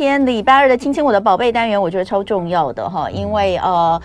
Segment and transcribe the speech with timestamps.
[0.00, 4.00] 天礼拜二的亲亲我的宝贝单元，我觉得超重要的哈，因为呃。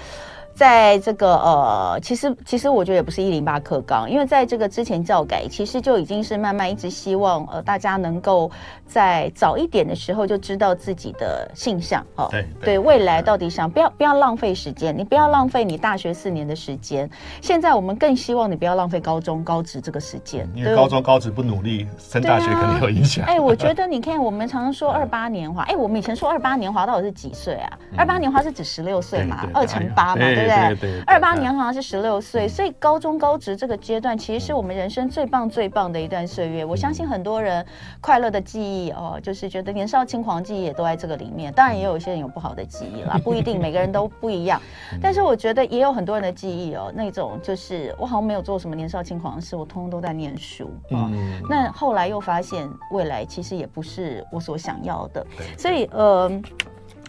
[0.56, 8.50] 在这个呃，其实其实我觉得也不是一零八课纲，因为在这个之前教改，其实就已经是慢慢一直希望呃大家能够
[8.88, 17.10] 在早一点的时候就知道自己的性向哦，对对，对，未来到底想不要不要浪费时间，你不要浪费你大学四年的时间。
[17.42, 23.26] 现在我们更希望你不要浪费高中高职这个时间，因为高中高职不努力，升大学肯定有影响。
[23.26, 23.36] 哎、啊。
[23.36, 27.78] 欸，我觉得你看我们常常说二八年华，哎、欸，我们以前说二八年华到底是几岁啊？
[27.98, 30.76] 二八年华是指十六岁嘛，二乘八嘛，对？
[30.76, 36.64] 对对，二八年好像是十六岁，所以高中高职这个阶段其实是我们人生最棒最棒的一段岁月。
[36.66, 37.66] 我相信很多人
[38.02, 41.52] 快乐的记忆哦，就是觉得年少轻狂记忆也都在这个里面。
[41.54, 44.62] 当然也有一些人有不好的记忆啦， 不一定每个人都不一样。
[45.02, 51.10] 但是我觉得也有很多人的记忆哦，那种就是我好像没有做什么年少轻狂的事，我通通都在念书哦。
[51.50, 55.26] 那后来又发现未来其实也不是我所想要的，
[55.58, 56.32] 所以呃。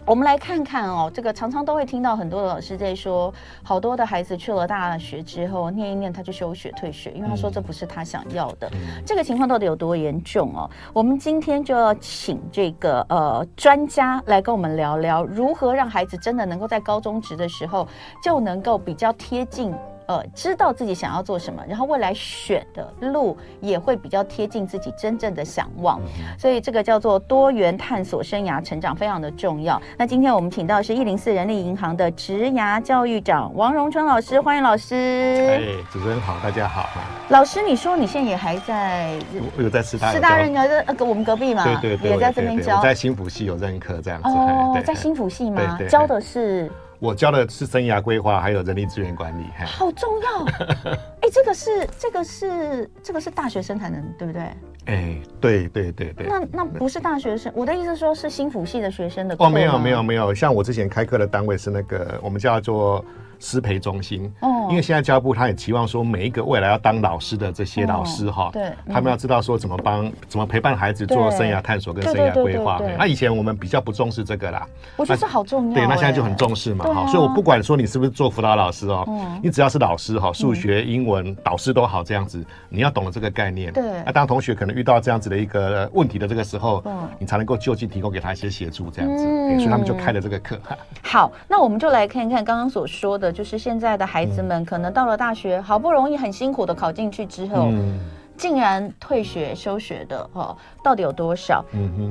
[0.06, 8.68] 我们来看看哦，这个常常都会听到很多的老师在说，好多的孩子去了大学之后，念一念他就休学退学，因为他说这不是他想要的。
[8.74, 10.70] 嗯、这个情况到底有多严重哦？
[10.92, 17.88] 我们今天就要请这个呃专家来跟我们聊聊，如何让孩子真的能够在高中职的时候
[18.22, 19.74] 就能够比较贴近。
[20.06, 26.00] 呃，知道自己想要做什么，然后未来选的路也会比较贴近自己真正的想望，
[26.38, 29.80] 所以这个叫做多元探索生涯成长，非常的重要。
[29.98, 34.94] 那今天我们请到是一零四人力银行的职涯教育长王荣春老师，欢迎老师。
[34.94, 35.60] 哎，
[35.92, 36.88] 主持人好，大家好。
[37.30, 39.18] 老师，你说你现在也还在？
[39.56, 40.12] 我有在师大。
[40.12, 42.76] 师大任课，呃，我们隔壁嘛，对对对，也在这边教。
[42.76, 44.28] 我在新辅系有任课这样子。
[44.28, 45.78] 哦，在新辅系吗？
[45.88, 46.70] 教的是。
[46.98, 50.44] 我教的是生涯规划，还有人力资源管理，好重要。
[51.20, 54.42] 哎、欸，这个是这个是这个是大学生才能，对不对？
[54.42, 56.26] 哎、欸，对对对对。
[56.28, 59.36] 那那不是大学生，我的意思说是新辅系的学生的。
[59.38, 63.04] 哦，没有没有没有，像我之前开课的单位是那个我们叫做。
[63.38, 72.80] 师培中心，哦，因为现在教育部他也期望说，每一个未来要当老师的这些老师哈，对，他们要知道说怎么帮、怎么陪伴孩子做生涯探索跟生涯规划。
[72.98, 75.74] 那以前我们比较不重视这个啦，我觉得这好重要。
[75.74, 79.06] 对，那现在就很重视嘛，哈，所以我不管说你是不是做辅导老师哦，
[79.42, 83.72] 你只要是老师哈，数学、英文导师都好，这样子，你要懂了这个概念。
[83.72, 86.82] 对，那当同学可能遇到这样子的一个问题的这个时候，
[87.18, 90.58] 你才能够就近提供给他一些协助，这样子，所以他们就开了这个课。
[91.02, 94.06] 好，那我们就来看一看刚刚所说的，就是现在的。
[94.06, 97.68] 孩子们可能到了大学，好不容易很辛苦的考进去之后。
[97.72, 97.98] 嗯
[98.36, 101.64] 竟然退学休学的哈，到底有多少？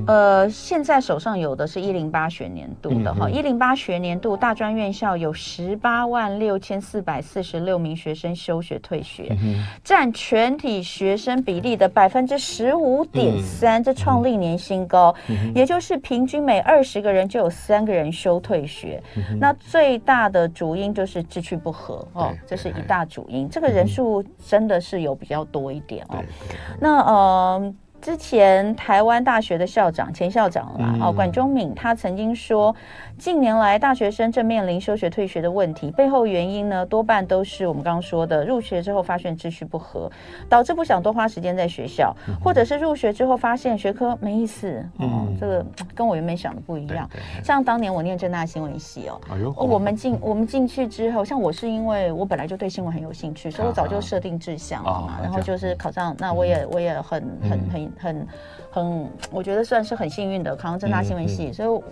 [0.07, 9.35] 呃，现在手上有的是一零八学年度的哈，一零八学年度大专院校有十八万六千四百四十六名学生休学退学，
[9.83, 15.13] 占全体学生比例的百分之十五点三，这创历年新高，
[15.53, 19.01] 也就是平均每二十个人就有三个人休退学。
[19.39, 26.23] 那最大的主因就是志趣不合哦，这是一大主因，这个人数真的是有比较多一点哦。
[26.79, 27.73] 那呃。
[28.01, 32.75] 之前台湾大学的校长前校长啦，哦，管中敏他曾经说，
[33.17, 40.11] 近年来大学生正面临休学退学的问题，背后原因呢，多半都是我们刚刚说的，入学之后发现秩序不合，
[40.49, 47.09] 导致不想多花时间在学校，或者是入学之后发现学科没意思，哦，这个跟我原本想的不一样。
[47.43, 49.19] 像当年我念正大新闻系哦，
[49.55, 57.91] 我们进我们进去之后，像我是因为我本来就对新闻很有兴趣，所以我早就设定志向了嘛，然后就是考上，那我也我也很很很。
[57.97, 58.27] 很
[58.71, 61.83] 很，我觉得算是很幸运的，考上正大新闻系，嗯嗯、所以我，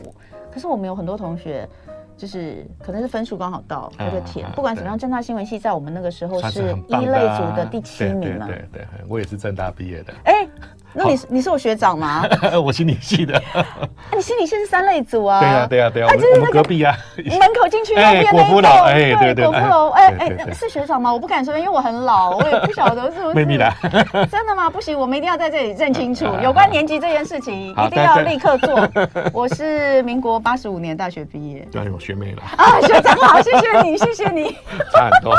[0.54, 1.68] 可是我们有很多同学，
[2.16, 8.46] 就是可能是分数刚好到他就填，不管怎么样，正大新闻系在我们那个时候是一类组的第七名嘛。
[8.46, 10.14] 对对对，我也是正大毕业的。
[10.26, 10.48] 哎。
[10.94, 12.24] 那你你是我学长吗？
[12.64, 13.42] 我心理系的。
[14.16, 15.40] 你心理系是三类组啊？
[15.40, 21.12] 对呀对呀对呀，我们隔壁啊，门口进去右边那一栋，哎对对，国父楼，哎哎是学长吗？
[21.12, 23.34] 我不敢说，因为我很老，我也不晓得是不是。
[23.34, 23.74] 秘密的。
[24.32, 24.70] 真的吗？
[24.70, 28.88] 不行，我们一定要在这里认清楚有关年级这件事情，一定要立刻做。
[29.34, 31.68] 我是民国八十五年大学毕业。
[31.72, 32.44] 对，我学妹了。
[32.58, 34.56] 啊，学长好，谢谢你，谢谢你。
[34.94, 35.36] 差很多。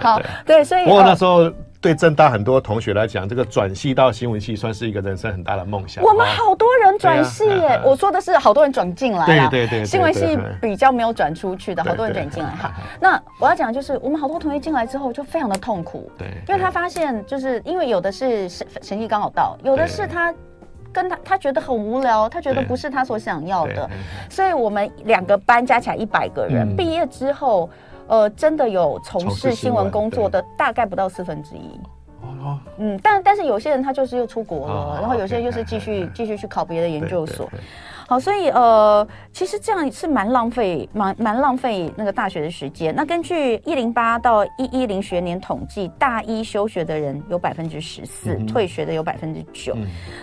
[0.00, 1.50] 好，对，所以我那时候。
[1.80, 6.04] 对政大很多同学来讲，这个转系到新闻系算是一个人生很大的梦想。
[6.04, 9.48] 我们好多人转系耶，啊、我说的是好多人转进来。
[9.48, 12.70] 对对对，新闻系比较没有转出去的，好多人转进来哈。
[13.00, 20.34] 那我要讲的就是，我们好多同学进来之后就非常的痛苦，对，因为他发现就是因为有的是成成绩刚好到，有的是他
[20.92, 23.88] 跟他他觉得很无聊，他觉得不是他所想要的，
[24.28, 27.70] 所以我们两个班加起来一百个人，毕业之后。
[28.10, 31.80] 呃，真的有从事新闻工作的大概不到四分之一。
[32.42, 37.48] 哦，嗯，但但是有些人他就是又出国了，哦、然后有些人就是继续继续去考别的研究所。
[38.10, 42.92] 好，所以呃，其实这样是蛮浪费，蛮蛮浪费那个大学的时间。
[42.92, 49.76] 那根据一零八到一一零学年统计，大一休学的人有百分之十四，退学的有百分之九。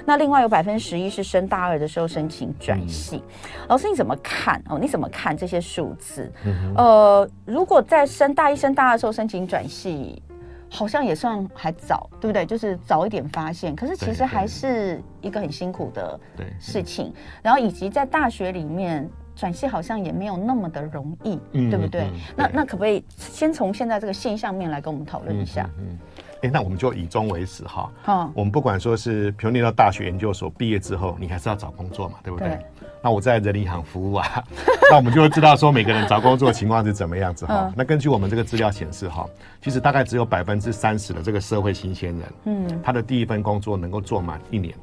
[0.06, 3.24] 那另外有百分之十一是升大二的时候申请转系。
[3.26, 4.62] 嗯、老师你怎么看？
[4.68, 6.30] 哦，你怎么看这些数字？
[6.44, 10.22] 嗯、呃，如果在升大一、升大二的时候申请转系。
[10.70, 12.46] 好像也算还早，对不对？
[12.46, 16.20] 就是早一点发现，可是其实还是一个很辛苦的
[16.60, 17.14] 事情。
[17.42, 22.02] 然后以及在大学里面转系，好像也没有那么的容易，嗯、对不对？
[22.02, 25.70] 嗯、那那可不可以先从现在这个现象面来跟我们讨论一下？
[25.78, 27.92] 嗯，那我们就以终为始哈。
[28.08, 32.50] 嗯，我们不管说是，比如你到大学研究所毕业之后，你还是要找工作嘛，对不对？
[32.50, 32.66] 对
[33.08, 34.44] 那我在人力银行服务啊，
[34.92, 37.62] 那我们就会知道说每个人找工作的情况是怎么样子哈。
[37.68, 39.26] 嗯、那根据我们这个资料显示哈，
[39.62, 44.76] 其实大概只有百分之三十的这个社会新鲜人，嗯，他的第一份工作能够做满一年。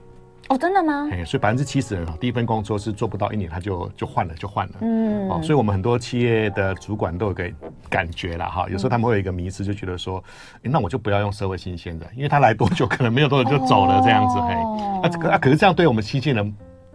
[0.49, 1.07] 哦，真的吗？
[1.13, 4.73] 哎，所以百分之七十人第一份工作是做不到一年他就就换了就换了。
[4.81, 7.45] 嗯，哦，所以我们很多企业的主管都有个
[7.91, 10.25] 感觉了哈，有时候他们会有一个迷思，就觉得说，
[10.63, 14.41] 嗯、那我就不要用社会新鲜人，因为他来多久可能没有多久就走了这样子。
[14.41, 16.55] 嘿、哦，那可可是这样对我们新鲜人。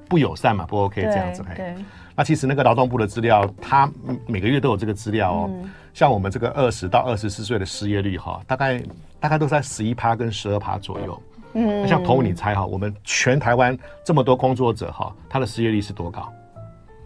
[0.09, 1.41] 不友善嘛，不 OK 这样子。
[1.55, 1.75] 对，
[2.15, 3.89] 那其实那个劳动部的资料，它
[4.27, 5.49] 每个月都有这个资料哦。
[5.49, 8.83] 嗯、像我们这个二十到二十四岁的失业率哈，大概
[9.19, 11.21] 大概都在十一趴跟十二趴左右。
[11.53, 16.31] 嗯，像头你猜哈，我们全台湾这么多工作者哈，他的失业率是多高？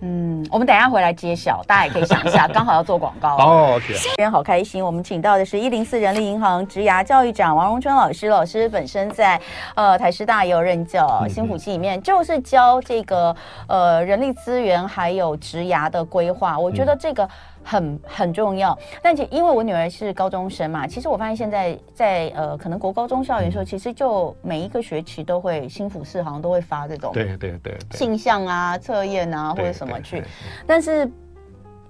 [0.05, 3.81] 嗯，我们等一下回来揭晓，大家也可以想一下，刚好要做广告 哦。
[3.87, 8.27] 今天好开心，我们请到的是一零四人力银行职涯教育长王荣春老师。
[8.27, 9.39] 老师本身在
[9.75, 13.33] 呃台师大也有任教，新虎系里面就是教这个
[13.67, 16.59] 呃人力资源还有职涯的规划。
[16.59, 17.27] 我觉得这个。
[17.63, 30.23] 很很重要，但其因为我女儿是高中生嘛，其实我发现现在在呃可能国高中校园的时候，其实就每一个学期都会新辅市好像都会发这种对对对性向啊测验啊或者什么去，
[30.67, 31.09] 但是。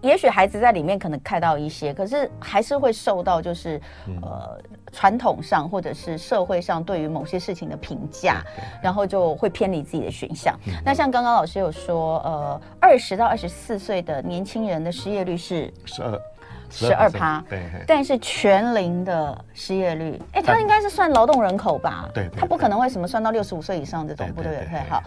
[0.02, 3.80] 也许孩子在里面可能看到一些，可是还是会受到就是，
[4.22, 4.60] 呃，
[4.94, 8.42] 传统上或者是社会上对于某些事情的评价，
[8.82, 10.58] 然后就会偏离自己的选项。
[10.86, 16.22] 那像刚刚老师有说，呃，二十到二十四岁的年轻人的失业率是十二
[16.70, 22.08] 十二趴，对，但是全龄的失业率，哎，他应该是算劳动人口吧？
[22.14, 24.80] 对，他不可能为什么算到六十五岁以上这种，不对不对？
[24.90, 25.02] 好，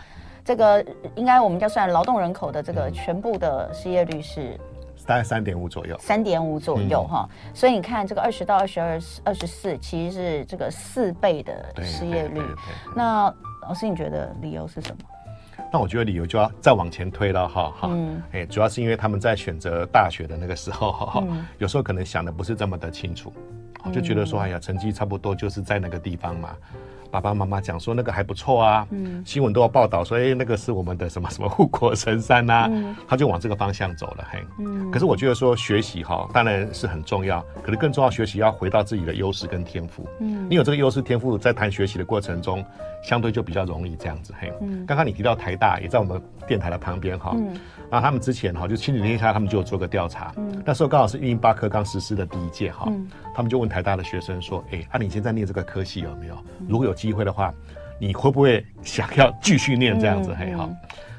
[0.44, 0.84] 这个
[1.14, 4.58] 应该我们叫算劳动人口的这个全部的失业率是。
[5.06, 12.42] 大概三点五左右，三点五左右哈，嗯、所以你看这个二十到二十二、二十四，其实是这个四倍的失业率。
[12.94, 13.32] 那
[13.62, 14.96] 老师，你觉得理由是什么？
[15.72, 17.88] 那我觉得理由就要再往前推了哈哈，
[18.32, 23.32] 哎、嗯，主要是因为他们在选择大学的那个时候哈，嗯、有时候可能想的不是这么的清楚，
[23.92, 26.56] 就觉得说哎呀，成绩差不多就是在那个地方嘛。
[27.20, 42.64] 爸爸妈妈讲说那个还不错啊，嗯，新闻都要报道，所以那个是我们的什么什么护国神山呐、啊，嗯、他就往这个方向走了，嘿，嗯，可是我觉得说学习哈当然是很重要，可是更重要学习要回到自己的优势跟天赋，嗯，你有这个优势天赋，在谈学习的过程中，
[43.02, 47.54] 相对就比较容易这样子，嘿，嗯，刚刚你提到台大也在我们电台的旁边哈，嗯，
[47.90, 56.36] 然后他们之前哈就亲子天下他们就有做个调查，嗯，那时候刚好是一零八科刚实施的第一届哈，嗯，他们就问台大的学生说，哎、欸，啊你现在念这个科系有没有？
[56.68, 57.52] 如果有机会的话，
[57.98, 60.34] 你会不会想要继续念这样子？
[60.34, 60.68] 嘿好，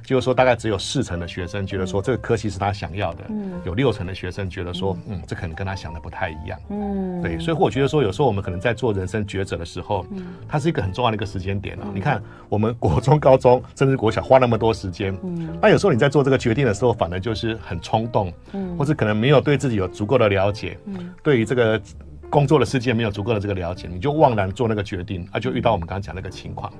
[0.07, 11.91] 就是说大概只有四成的学生觉得说这个科系是他想要的，嗯，有六成的学生觉得说，嗯，这可能跟他想的不太一样，嗯，对，所以我觉得说有时候我们可能在做人生抉择的时候，嗯，它是一个很重要的一个时间点啊。
[11.93, 21.81] 你看我们国中、高中甚至国小花那么多时间，嗯，那有时候你在做这个决定的时候，反而就是很冲动，嗯，或者可能没有对自己有足够的了解，嗯，对于这个。
[22.29, 26.71] 工作的世界没有足够的这个了解，你就妄然做那个决定，啊，就遇到我们刚刚讲那个情况。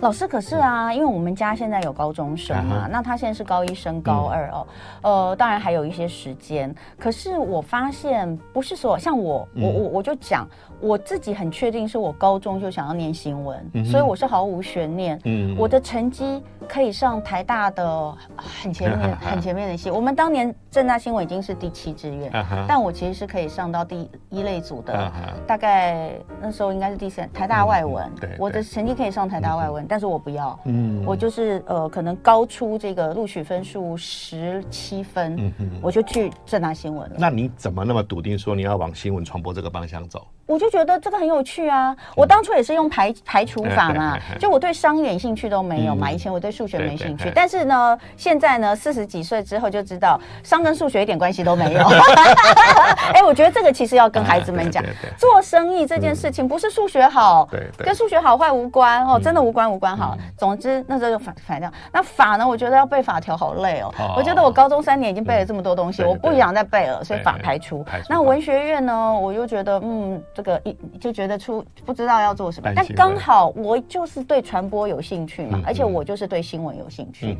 [0.00, 4.66] 老师，可是啊，嗯、因为我们家现在有高中生嘛，啊、那他现在是高一升高二哦，
[5.02, 6.74] 嗯、呃，当然还有一些时间。
[6.98, 10.48] 可是我发现，不是说像我，嗯、我我我就讲。
[10.80, 15.18] 我自己很确定，是我高中就想要念新闻，嗯、所以我是毫无悬念。
[15.24, 19.90] 嗯，我的成绩可以上台大的很前面、 很前面的系。
[19.90, 24.92] 我们当年政大新闻已经是第七志愿， 啊、但我其实是可以上到第一类组的。
[24.92, 28.04] 啊、大概那时候应该是第三台大外文。
[28.04, 30.58] 嗯、对，对，我的成绩可以上台大外文，嗯、但是我不要。
[30.64, 37.16] 嗯，我就是呃，可能高出这个录取分数十七分，嗯、我就去政大新闻了。
[37.18, 40.26] 那你怎么那么笃定说你要往新闻传播这个方向走？
[40.46, 41.96] 我就觉得这个很有趣啊！
[42.14, 46.10] 我当初也是用排排除法嘛，就我对商一点兴趣都没有嘛。
[46.10, 51.80] 以前我对数学没兴趣，但是呢，现在呢，四十几岁之后就知道商跟数学一点关系都没有。
[53.14, 54.84] 哎，我觉得这个其实要跟孩子们讲，
[55.16, 57.48] 做生意这件事情不是数学好，
[57.78, 59.96] 跟数学好坏无关哦，真的无关无关。
[59.96, 61.72] 好，总之那这就反反掉。
[61.90, 62.46] 那法呢？
[62.46, 63.90] 我觉得要背法条好累哦。
[64.14, 67.82] 我觉得我高中三年已经背了这么多东西，我不想再背了，所以法排除。
[68.10, 69.18] 那文学院呢？
[69.18, 70.22] 我又觉得嗯。
[70.34, 77.38] 这个一就觉得出不知道要做什么，但刚好我就是对传播有兴趣嘛，而且我就是对新闻有兴趣，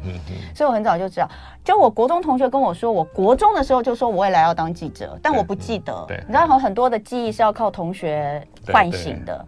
[0.55, 1.29] 所以我很早就知道。
[1.65, 6.07] 就我国中同学跟我说，我国中的时候就说我未来要当记者，但我不记得。
[6.09, 9.47] 你知道，有很多的记忆是要靠同学唤醒的。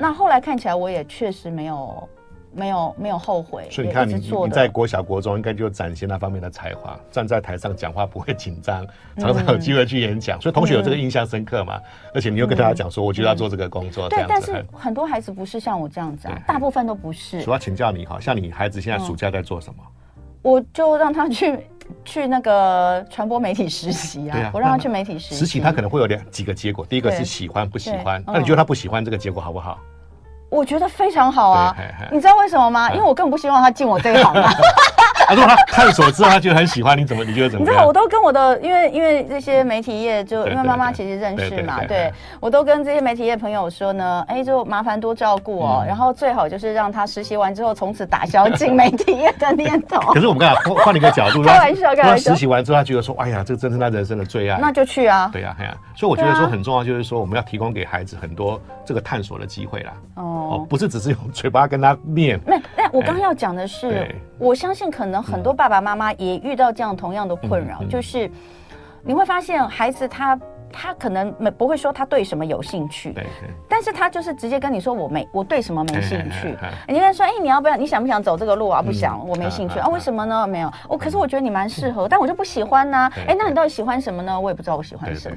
[0.00, 2.08] 那后来看起来，我也确实没有。
[2.56, 8.86] 没有没有后悔，所以你看你你在国小国中应该就展现那方面的才华，站在台上讲话不会紧张，
[9.18, 11.78] 常常有机会去演讲，所以同学有这个印象深刻嘛。
[12.14, 14.24] 而且你又跟大家讲说，我就要做这个工作，对。
[14.26, 17.42] 但是很多孩子不是像我这样子啊，大部分都不是。
[17.42, 19.82] 主要请教你哈，像你孩子现在暑假在做什么？
[20.42, 21.58] 我就让他去
[22.04, 25.34] 去那个传播媒体实习啊，我让他去媒体实习。
[25.34, 29.78] 实习他可能会有两几个结果，第一个是喜欢不喜欢，那你觉得他不喜欢这个结果好不好？
[30.48, 31.76] 我觉得非常好啊，
[32.10, 32.90] 你知道为什么吗？
[32.92, 34.50] 因为我根本不希望他进我这一行啊。
[35.28, 36.96] 他说他探索之后，他就很喜欢。
[36.96, 37.24] 你怎么？
[37.24, 37.64] 你觉得怎么？
[37.64, 49.98] 你知道，我都跟我的，因为因为这些媒体业，就因为妈妈其实认识嘛，对，我都跟这些媒体业朋友说呢，哎，就麻烦多照顾哦，然后最好就是让他实习完之后，从此打消进媒体业的念头。
[50.14, 52.32] 可是我们刚才 换了一个角度，开玩笑，开玩笑。
[52.32, 55.28] 实习完之后，他觉得说，哎呀，这真是他人生的最爱，那就去啊。
[55.32, 55.74] 对呀，对呀。
[55.96, 59.92] 所以我觉得说很重要，就是说我们要提供给孩子很多这个探索的机会啦。
[60.14, 62.40] 哦，不是只是用嘴巴跟他念。
[62.46, 66.12] 那，那我刚刚要讲的是，我相信可能很多爸爸妈妈。
[66.14, 68.30] 也遇到这样同样的困扰，就是
[69.02, 70.38] 你会发现孩子他。
[70.72, 76.56] 他可能没不会说他对什么有兴趣，对对，但是他就是直接跟你说我没我对什么没兴趣。
[76.86, 77.76] 你跟他说，哎，你要不要？
[77.76, 78.82] 你想不想走这个路啊？
[78.82, 79.88] 不想，我没兴趣啊。
[79.88, 80.46] 为什么呢？
[80.46, 83.10] 没有，我可是我觉得你蛮适合，但我就不喜欢呐。
[83.26, 84.38] 哎，那你到底喜欢什么呢？
[84.38, 85.36] 我也不知道我喜欢什么。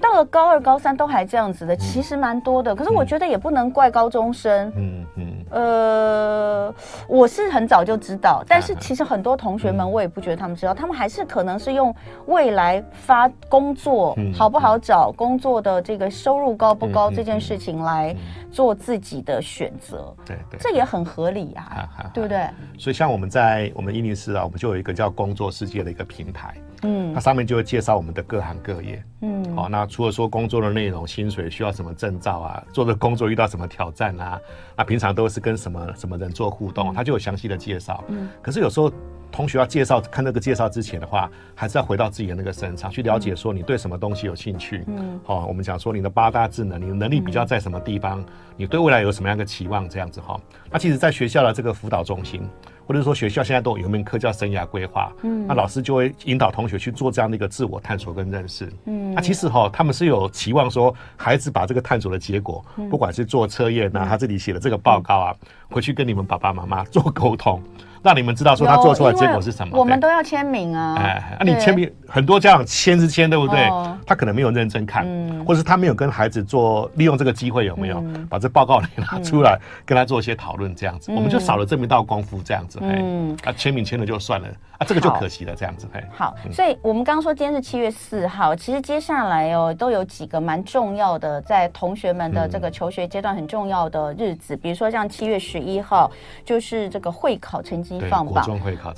[0.00, 2.74] 到了高二、高三都还这样子的，其实蛮多的。
[2.74, 4.72] 可是我觉得也不能怪高中生。
[4.76, 5.32] 嗯嗯。
[5.50, 6.74] 呃，
[7.08, 11.94] 我是很早就知道，但是其实很多同学们，我也不觉得他们知道，他们还是可能是用
[12.26, 14.66] 未来发工作好不好？
[14.66, 18.12] 好找工作的这个收入高不高这件事情来
[18.56, 22.48] 做自己的选择，对对，这也很合理啊，对不对？
[22.78, 34.40] 所以像我们在我们伊尼斯啊，我们就有一个叫工作世界的一个平台，嗯，它上面就会介绍我们的各行各业，嗯，好，那除了说工作的内容、薪水需要什么证照啊，做的工作遇到什么挑战啊，
[34.74, 38.90] 那平常都是跟什么什么人做互动，它就有详细的介绍，嗯，可是有时候。
[39.32, 44.84] 同学要介绍看那个介绍之前的话，还是要回到自己的那个身上去了解，说你对什么东西有兴趣。
[44.86, 48.24] 嗯，好，我们讲说你的八大智能，你的能力比较在什么地方？
[48.56, 49.88] 你对未来有什么样的期望？
[49.88, 50.38] 这样子哈。
[50.70, 52.42] 那其实，在学校的这个辅导中心，
[52.86, 55.12] 或者说学校现在都有一门课叫生涯规划。
[55.22, 58.72] 嗯，那老师就会引导同学去做这样的一个自我探索跟认识。
[58.84, 65.36] 嗯，那其实哈，他们是有期望说，孩子把这个探索的结果，不管是做测验呐，他自己写的这个报告啊，
[65.70, 67.62] 回去跟你们爸爸妈妈做沟通。
[68.06, 70.94] 让你们知道说他做出来的结果是什么，我们都要签名啊。
[70.96, 73.68] 哎，那你签名，很多家长签是签，对不对？
[74.06, 75.04] 他可能没有认真看，
[75.44, 80.72] 或者是他没有跟孩子做利用这个机会，有没有把这报告拿出来跟他做一些讨论？
[80.76, 82.40] 这样子，我们就少了这么一道功夫。
[82.44, 84.46] 这样子，嗯，啊，签名签了就算了，
[84.78, 85.54] 啊，这个就可惜了。
[85.56, 96.08] 这样子，哎好，所以我们刚刚说今天是七月四号，其实接下来哦都有几个蛮重要的，在同学们的这个求学阶段很重要的日子，比如说像七月十一号，
[96.44, 97.95] 就是这个会考成绩。
[98.08, 98.44] 放榜，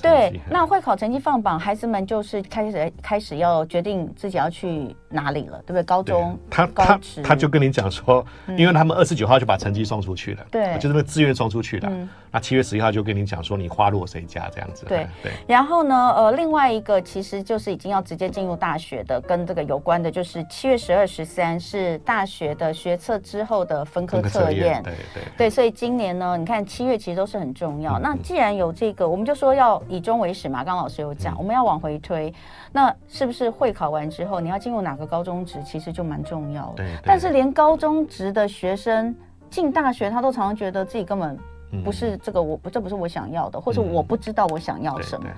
[0.02, 5.82] 对，那会考成绩放榜，孩子们就是开始开始要决定自己要去哪里了，对不对？
[5.82, 8.24] 高中，他他他就跟你讲说，
[8.56, 11.90] 因为他们二十九号就把成绩送出去了，对，就是那志愿送出去了。
[12.30, 14.84] 那七月十一号就跟你讲说，你花落谁家这样子。
[14.86, 15.32] 对对。
[15.46, 24.82] 然后呢，呃，另外一个其实就是已经要直接进入大学的，跟这个有关的，就是七月十二、十三是大学的学测之后的分科测验。
[24.82, 25.50] 对对对。
[25.50, 27.98] 所以今年呢，你看七月其实都是很重要。
[27.98, 30.58] 那既然有这个，我们就说要以终为始嘛。
[30.58, 32.32] 刚刚老师有讲，我们要往回推，
[32.72, 36.84] 那是不是会考完之后，你要进入哪个高中职，其实就蛮重要的。
[36.84, 36.86] 对。
[37.04, 39.14] 但是连高中职的学生
[39.48, 41.38] 进大学，他都常常觉得自己根本。
[41.84, 45.28] 不是这个，我不，这不是我想要的，或者我不知道我想要什么。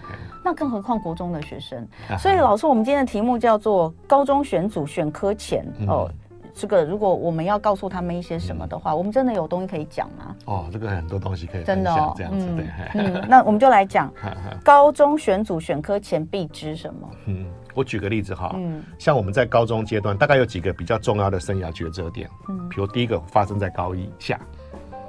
[0.45, 1.85] 那更何况国中的学生。
[2.17, 6.09] 所以老师，我们今天的题目叫做“高中选组选科前哦，
[6.61, 10.37] 这个如果我们要告诉他们一些什么的话，嗯、我们真的有东西可以讲吗？
[10.45, 12.67] 哦，这个很多东西可以真的、哦、这样子对。
[13.01, 14.13] 嗯，那我们就来讲
[14.63, 17.09] 高中选组选科前必知什么？
[17.25, 24.39] 嗯，我举个例子哈，嗯，像我们在高中阶段，大概有几个比较重要的生涯抉择点，嗯，比如第一个发生在高一下。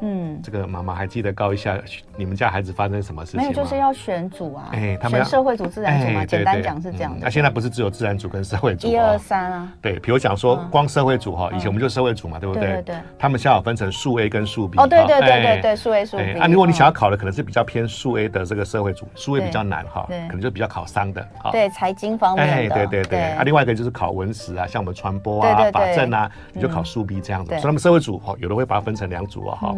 [0.01, 1.79] 嗯，这个妈妈还记得告一下
[2.17, 3.47] 你们家孩子发生什么事情吗？
[3.47, 6.25] 没有，就是要选组啊，哎，他们选社会组、自然组嘛。
[6.25, 7.19] 简单讲是这样的。
[7.21, 8.87] 那现在不是只有自然组跟社会组？
[8.87, 9.71] 一二三啊。
[9.81, 12.63] 对，比如讲说光社会组哈，以前我们就社会组嘛，对不对？
[12.63, 12.95] 对对。
[13.17, 14.79] 他们现在有分成数 A 跟数 B。
[14.79, 16.39] 哦，对对对对对，数 A 数 B。
[16.39, 21.25] 啊，如果你想要考的可能是比较偏数 A 的这个社会组，数 A 比较难哈，可能就比较考商的。
[21.51, 22.47] 对，财经方面。
[22.47, 23.19] 哎，对对对。
[23.33, 27.51] 啊，另外一个就是考文史啊，像我们传播啊、法政啊，你就考数 B 这样子。
[27.51, 29.75] 所以他们社会组哈，有的会把它分成两组啊哈。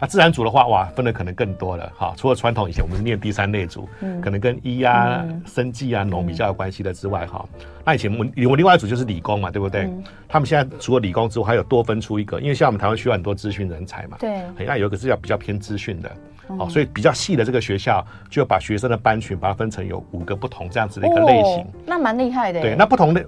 [0.00, 2.12] 那自然组的话，哇，分的可能更多了哈。
[2.16, 9.82] 除了传统以前我们是念第三类组，嗯、可能跟医啊、嗯、生技啊、农比较有关系的之外，哈、嗯，那以前我们我另外一组就是理工嘛，对不对？
[9.82, 16.08] 嗯、他们现在除了理工之外，还有多分出一个，因为像我们台湾需要很多资讯人才嘛，对，那有一个是要比较偏资讯的，
[16.48, 22.60] 哦、嗯，所以比较细的这个学校就把学生的班群把它分成有五个不同这样子的一个类型，哦、那蛮厉害的。
[22.60, 23.24] 对，那不同的。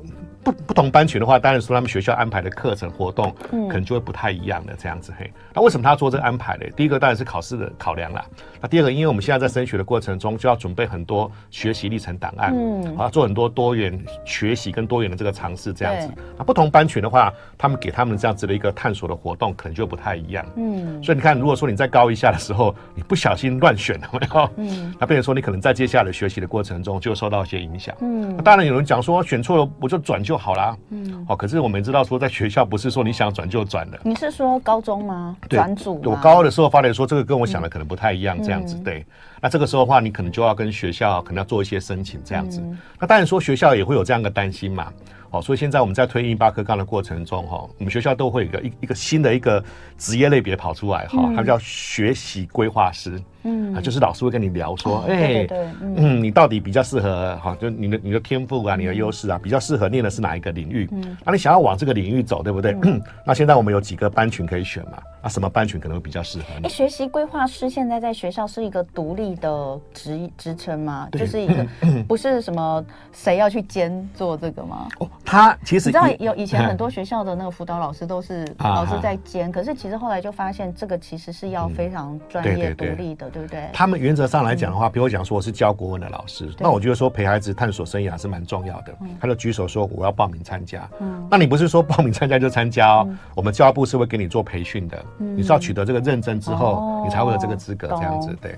[0.46, 5.28] 不不同班群的话，当然说他们学校安排的课程活动，可能就会不太一样的这样子嘿。
[5.52, 6.66] 那为什么他要做这个安排呢？
[6.76, 8.24] 第一个当然是考试的考量啦。
[8.60, 16.08] 那第二个，因为我们现在在升学的过程中，就要准备很多学习历程档案，嗯，啊，做很多多元学习跟多元的这个尝试这样子。
[16.38, 20.46] 那不同班群的话，他们给他们这样子的一个探索的活动，可能就不太一样。
[20.56, 24.50] 嗯，所以你看，如果说你在高一下的时候，你不小心乱选了没有？
[24.56, 27.94] 嗯， 那变成说你可能在接下来的学习的过程中就受到一些影响。
[28.00, 30.76] 嗯，那当然有人讲说选错了我就转就好啦。
[30.90, 31.24] 嗯。
[31.28, 33.98] 哦，可是我们知道说，在学校不是说你想转就转的。
[34.02, 35.36] 你是说高中吗？
[35.48, 36.00] 转组？
[36.04, 38.76] 我高二的时候发觉说，这个跟我想的可能不太一样，这样子。
[38.84, 39.04] 对，
[39.40, 42.62] 那这个时候的话，你可能就要跟学校可能要做一些申请，这样子。
[42.98, 44.92] 那当然说学校也会有这样的担心嘛。
[45.36, 49.62] 哦，所以现在我们在推108课纲的过程中，哈，我们学校都会有一个一一个新的一个
[49.98, 53.20] 职业类别跑出来，哈，它叫学习规划师。
[53.48, 55.46] 嗯，啊，就是老师会跟你聊说，哎，
[55.80, 60.88] 嗯，你到底比较适合哈，就你的你的天赋啊，你的优势啊，比较适合念的是哪一个领域？
[60.90, 62.76] 嗯，那你想要往这个领域走，对不对？
[63.24, 64.98] 那现在我们有几个班群可以选嘛？
[65.22, 66.66] 那什么班群可能会比较适合你？
[66.66, 71.08] 哎，学习规划师现在在学校是一个独立的职职称吗？
[71.12, 71.64] 就是一 个
[72.08, 74.88] 不是什么谁要去兼做这个吗？
[74.98, 83.26] 哦，他其实你知道有以前很多学校的那个辅导老师都是 老师在兼，可是其实后来就发现这个其实是要非常专业独立的。
[83.26, 83.68] 对不对？
[83.72, 88.96] 他们原则上来讲的话，比如讲说我是教国文的老师，那我觉得说陪孩子探索生涯是蛮重要的。
[89.20, 90.88] 他就举手说我要报名参加。
[91.00, 93.08] 嗯，那你不是说报名参加就参加哦？
[93.34, 95.04] 我们教育部是会给你做培训的。
[95.18, 98.34] 嗯，你是要取得这个认证之后，你才会有这个资格这样子。
[98.40, 98.56] 对，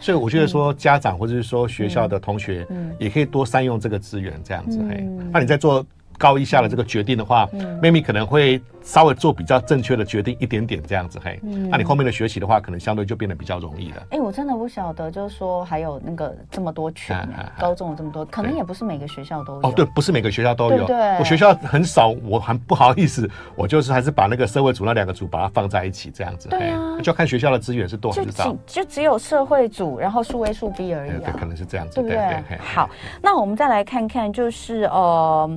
[0.00, 2.66] 所以我觉得说家长或者是说学校的同学
[2.98, 4.80] 也可以多善用这个资源这样子。
[4.88, 5.84] 嘿，那你在做。
[6.18, 7.48] 高一下的这个决定的话，
[7.80, 11.40] 妹妹可能会稍微做比较正确的决定一点点这样子嘿。
[11.70, 14.06] 那你后面的学习的话，可能相对就变得比较容易了。
[14.10, 17.16] 哎，我真的不晓得，就是说还有那个这么多群，
[17.58, 19.60] 高中有这么多，可能也不是每个学校都有。
[19.68, 20.84] 哦，对，不是每个学校都有。
[20.86, 26.48] 对，我学校很少，我很不好意思，我就是还是把那个社会组那两个组把它放在一起这样子。
[26.48, 28.56] 对啊，就看学校的资源是多还是少。
[28.66, 31.10] 就只有社会组，然后数 A 数 B 而已。
[31.10, 31.94] 对，可能是这样子。
[31.94, 32.58] 对不对？
[32.58, 32.88] 好，
[33.22, 35.48] 那我们再来看看，就是呃。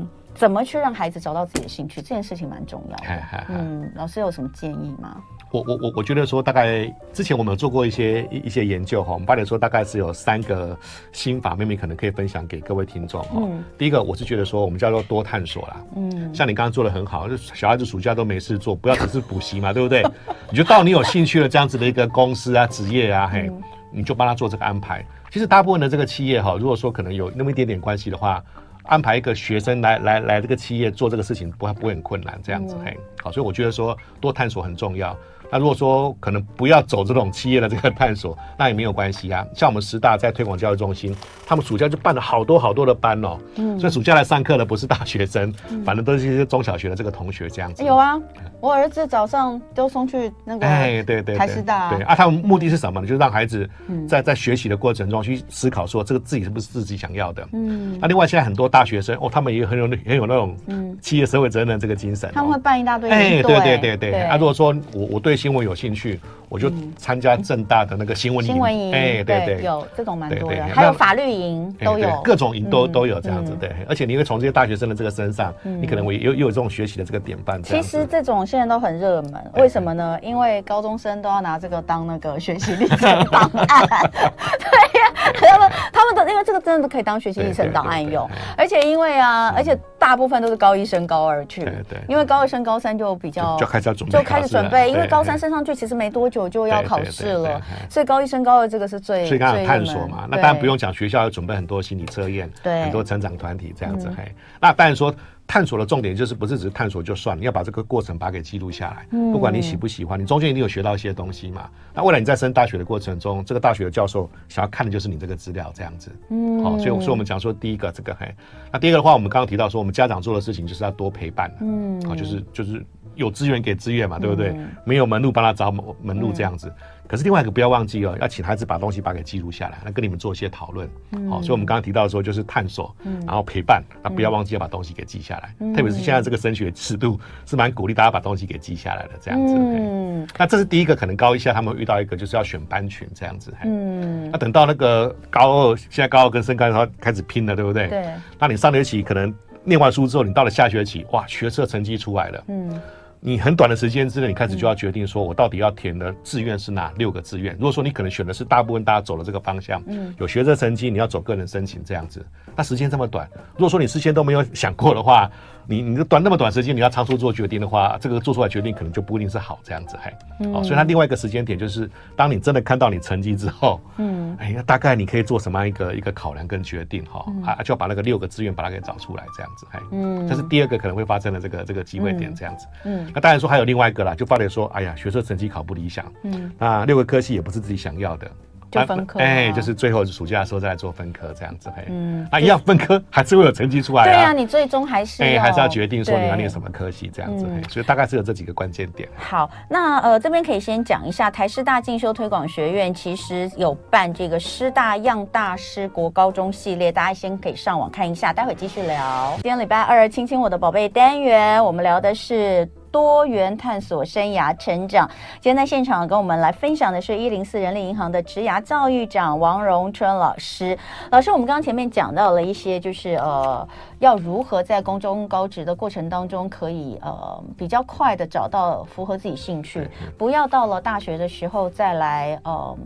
[0.41, 2.01] 怎么去让孩子找到自己的兴趣？
[2.01, 3.45] 这件事情蛮重要的。
[3.49, 5.21] 嗯，老师有什么建议吗？
[5.51, 10.75] 我我我我觉得说，大概之前我们有做过一些一一些研究哈，我们发现说大概是有三个
[11.11, 13.33] 心法，妹妹可能可以分享给各位听众哈。
[13.35, 13.63] 嗯。
[13.77, 15.77] 第一个，我是觉得说，我们叫做多探索啦。
[15.95, 16.33] 嗯。
[16.33, 20.03] 像你刚刚做的很好，就小孩子暑假都没事做，不要只是补习嘛， 对不对？
[20.49, 23.47] 你就到你有兴趣的这样子的一个公司啊、职业啊，嘿，
[23.91, 25.05] 你就帮他做这个安排。
[25.29, 28.43] 其实大部分的这个企业哈，如果说可能有那么一点点关系的话。
[28.83, 35.17] 安排一个学生来来来这个企业做这个事情，不会不会很困难，这样子嘿，好，所以我觉得说多探索很重要。
[35.51, 39.45] 那如果说可能不要走这种企业的这个探索， 那也没有关系啊。
[39.53, 41.13] 像我们师大在推广教育中心，
[41.45, 43.37] 他们暑假就办了好多好多的班哦。
[43.55, 43.77] 嗯。
[43.77, 47.83] 所以暑假来上课的不是大学生，反正都是一些中小学的这个同学这样子。
[47.83, 48.17] 有啊，
[48.61, 51.89] 我儿子早上都送去那个哎，对对，台师大。
[51.89, 53.05] 对啊，他们目的是什么呢？
[53.05, 53.69] 就是让孩子
[54.07, 57.45] 在在学习的过程中去思考说这个自己是不是自己想要的。
[57.51, 57.97] 嗯。
[57.99, 60.55] 那另外现在很多大学生哦，他们也很有很有那种
[61.01, 62.31] 企业社会责任的这个精神。
[62.33, 63.09] 他们会办一大堆。
[63.09, 64.21] 哎，对对对对。
[64.21, 65.40] 啊，如果说我我对。
[65.41, 68.51] 新闻有兴趣，我就参加正大的那个新闻营。
[68.53, 73.71] 新闻营，哎，对对，有这种蛮多的，还有法律营都有，各种营都都有这样子，对。
[73.89, 77.59] 而且你会从这些大学生的这个身上，你可能会又又有这种学习的这个典范。
[77.63, 80.19] 其实这种现在都很热门，为什么呢？
[80.21, 83.87] 因为高中生都要拿这个当那个学习历程档案。
[84.61, 89.75] 对呀，他们他们的因为这个真的可以当学习历程档案用，而且因为啊，而且。
[90.01, 105.13] 大部分都是高一升高二去，对对，因为高二升高三就比较就开始要准备，就开始准备，因为高三升上去其实没多久就要考试了，所以高一升高二这个是最所以刚刚探索嘛，那当然不用讲，学校要准备很多心理测验，对，很多成长团体这样子，嘿，那当然说。
[105.51, 109.05] 探索的重点就是不是只是探索就算，你要把这个过程把它给记录下来。
[109.33, 111.69] 不管你喜不喜欢，你中间一定有学到一些东西嘛。
[111.93, 116.09] 那未来你在升大学的过程中，这个大学的教授想要看的就是你这个资料这样子。
[116.29, 118.33] 嗯，好，所以所以我们讲说第一个这个嘿，
[118.71, 121.53] 那第二个的话，我们刚刚提到说，我们家长做的事情就是要多陪伴。
[121.59, 122.81] 嗯，好，就是就是
[123.15, 124.55] 有资源给资源嘛，对不对？
[124.85, 125.69] 没有门路帮他找
[126.01, 126.73] 门路这样子。
[127.11, 130.89] 可是另外一个不要忘记哦，要请孩子把东西把它给记录下来，那跟你们做一些讨论。
[131.29, 132.95] 好，所以我们刚刚提到说就是探索，
[133.27, 135.53] 然后陪伴，那不要忘记要把东西给记下来。
[135.75, 139.53] 特别是现在这个升学尺度是蛮鼓励大家把东西给记下来的这样子。
[139.57, 143.53] 嗯，那这是第一个，可能高一下他们遇到一个就是要选班群这样子。
[143.65, 147.89] 嗯，那等到那个高二，现在高二跟升高二开始拼了，对不对？
[147.89, 148.05] 对。
[148.39, 152.43] 那你上学期可能念完书之后，你到了下学期，哇，学测成绩出来了。
[152.47, 152.81] 嗯。
[153.23, 157.53] 你很短的时间之内，你开始就要决定说，我到底要填的志愿是哪六个志愿？
[157.53, 165.29] 如果说你可能选的是大部分大家走的这个方向，嗯，有学测成绩，你要走个人申请这样子，那时间这么短，如果说你事先都没有想过的话。
[165.67, 188.29] 你你短那么短时间，你要仓促做决定的话，这个做出来决定可能就不一定是好这样子，嘿，嗯、哦，所以它另外一个时间点就是，当你真的看到你成绩之后，嗯，哎呀，大概你可以做什么样一个一个考量跟决定，哈、嗯，啊，就要把那个六个志愿把它给找出来这样子，嘿，嗯，这是第二个可能会发生的这个这个机会点这样子，嗯，嗯那当然说还有另外一个啦，就发觉说，哎呀，学测成绩考不理想，嗯，那六个科系也不是自己想要的。
[188.71, 194.05] 就分科，哎，就是最后暑假的时候再来做分科这样子，嘿，嗯，啊，一样分科还是会有成绩出来啊。
[194.05, 199.09] 对啊，你最终还是哎，还是要决定说你要念什么科系这样子，所以大概是有这几个关键点。
[199.17, 209.33] 好，那呃这边可以先讲一下，台师大进修推广学院其实有办这个师大样大师国高中系列，大家先可以上网看一下，待会继续聊。
[209.43, 212.65] 今天礼拜二，亲亲我的宝贝单元，我们聊的是。
[212.91, 215.09] 多元探索生涯成长。
[215.39, 220.77] 今天在现场跟我们来分享的是一零四人力银行的职涯教育长王荣春老师。
[221.09, 223.67] 老师，我们刚刚前面讲到了一些，就是呃，
[223.99, 232.77] 要如何在高中高职的过程当中，可以呃比较快的找到符合自己兴趣，不要到了大学的时候再来呃。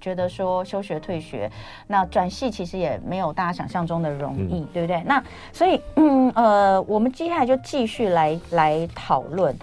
[0.00, 1.50] 觉得说休学退学，
[1.86, 5.02] 那转系其实也没有大家想象中的容易，嗯、对不对？
[5.04, 9.56] 那所以，嗯呃，我们接下来就继续来来讨论。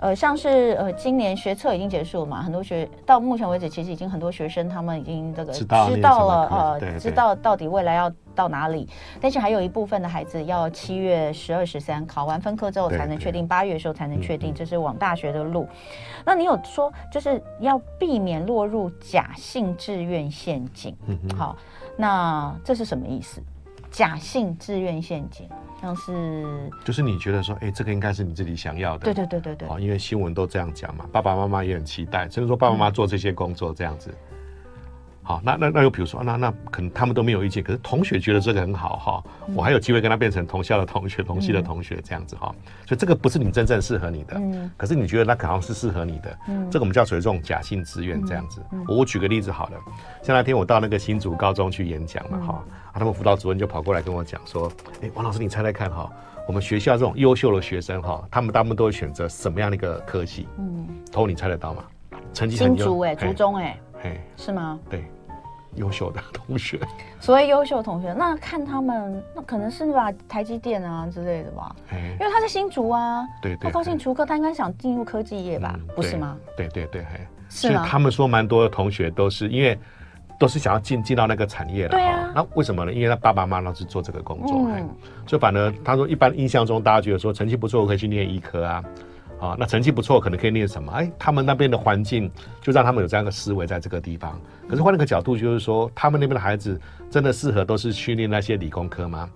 [0.00, 5.88] 呃，像是呃，今年学测已经结束了嘛，很多学到目前为止，其实已经很多学生他们已经这个知道，
[6.26, 8.88] 了，呃，对对知道到底未来要到哪里。
[9.20, 15.68] 但是还有一部分的孩子要七月十二、十三考完分科之后才能确定，八月的时候才能确定，这是往大学的路。
[16.24, 20.96] 那你有说就是要避免落入假性志愿陷阱？
[21.08, 21.56] 嗯、哼好，
[21.96, 23.42] 那这是什么意思？
[23.90, 25.48] 假性志愿陷阱，
[25.80, 34.10] 像是就是你觉得说，哎、欸，这个应该是你自己想要的，对对对对对，哦，因为新闻都这样讲嘛，爸爸妈妈也很期待，甚至说爸爸妈妈做这些工作这样子。
[34.10, 34.29] 嗯
[35.22, 42.52] 好，那那那又比如说，那那可能他们都没有意见，可是同学觉得这个很好哈，我还有机会跟他变成同校的同学、同系的同学这样子哈，
[42.86, 48.60] 所以这个不是你真正适合你的，嗯，可是你觉得那可能是适合你的，嗯，这个我们叫属于这种假性志愿这样子。
[48.88, 49.78] 我我举个例子好了，
[50.22, 56.10] 像那天我到那个新竹高中去演讲嘛哈，啊，他们辅导主任就跑过来跟我讲说，哎，王老师你猜猜看哈，
[56.48, 60.48] 我们学校这种优秀的学生哈，他们大部分都会选择什么样的一个科系？
[60.58, 61.84] 嗯，头你猜得到吗？
[62.32, 64.78] 成绩新竹哎，竹中哎，哎，是吗？
[64.88, 65.04] 对。
[65.76, 66.80] 优秀的 同学，
[67.20, 76.36] 所谓优秀同学，那看他们，那可能是吧，台积电啊之类的吧，因为他是新竹啊，对对，他高兴竹科，他应该想进入科技业吧，不是吗？
[76.56, 77.06] 对对对，
[77.48, 77.86] 是吗？
[77.88, 79.78] 他们说蛮多的同学都是因为
[80.40, 82.92] 都是想要进进到那个产业的，对啊，那为什么呢？
[82.92, 84.68] 因为他爸爸妈妈是做这个工作，
[85.24, 88.82] 所以反而他说，一般印象中大家觉得说成绩不错，我可以去念医科啊。
[89.40, 90.92] 啊，那成绩不错，可能可以念什么？
[90.92, 94.38] 哎，他们那边的环境就让他们有这样的思维在这个地方。
[94.68, 96.78] 可是换了个角度，就是说，他们那边的孩子
[97.10, 99.28] 真的适合都是去念那些理工科吗？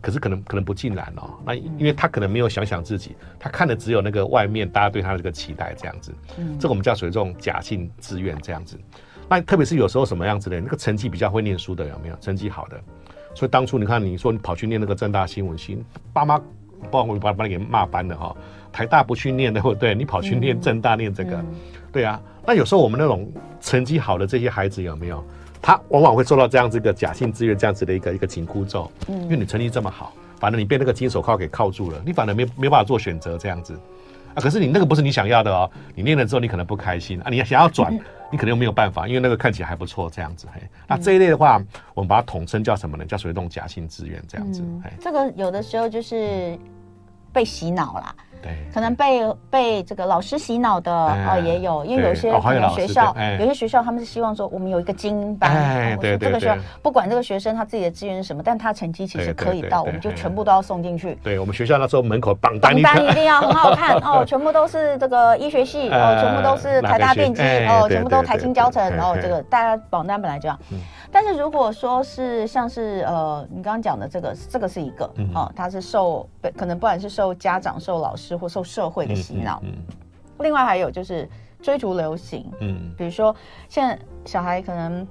[0.00, 1.34] 可是可能可能不尽然哦。
[1.44, 6.14] 那因为他可能没有想想自己，他看的只有那个外面大家对他的这个期待这样子。
[6.38, 8.78] 嗯，这个我们叫属于这种假性志愿这样子。
[9.28, 12.16] 那特别是有时候什么样子的，那个成绩比较会念书的有没有？
[12.20, 12.80] 成绩好的，
[13.34, 16.38] 所以当初你看你说你跑去念那个正大新闻系，爸妈
[16.90, 18.36] 不然会把把你给骂翻了哈。
[18.72, 19.94] 台大不去念的，对不对？
[19.94, 21.44] 你跑去念正大念这个，
[21.92, 22.20] 对啊。
[22.46, 25.22] 那有时候我们那种成绩好的这些孩子有没有？
[25.60, 28.90] 他往往会受到这样子一个假性志愿这样子的一个一个紧箍咒。
[29.08, 33.78] 嗯，因为你成绩这么好，反正你被那个金手铐给铐住了，你反而没没办法做选择这样子
[34.34, 34.38] 啊。
[34.40, 37.92] 可是你那个不是你想要的哦，你念了之后你可能不开心啊，你想要转，
[38.30, 40.46] 你可能又没有办法，因为那个看起来还不错，这样子。
[40.54, 41.60] 嘿，那这一类的话，
[41.92, 43.04] 我们把它统称叫什么呢？
[43.04, 44.62] 叫所谓那种假性志愿这样子。
[44.82, 46.56] 嘿，这个有的时候就是
[47.32, 48.14] 被洗脑啦。
[48.42, 61.16] 对，可能被被这个老师洗脑的哦，也有，因为有些可能学校，有些学校他们是希望说，我们有一个精英班，对这个学校不管这个学生他自己的资源是什么，但他成绩其实可以到，我们就全部都要送进去。
[61.22, 70.58] 对我们学校那时候门口榜单，榜单一定要很好看 哦，全部都是这个医学系哦，全部都是台大电机哦，全部都台清交成，然后这个大家榜单本来就这样。
[71.10, 79.60] 但是如果说是像是呃，你刚刚讲的这个，这个是一个哦，他是受可能不管是受家长、受老师或受社会的洗脑。
[79.64, 79.74] 嗯
[80.40, 81.28] 另外还有就是
[81.60, 83.34] 追逐流行，嗯，比如说
[83.68, 85.04] 现在小孩可能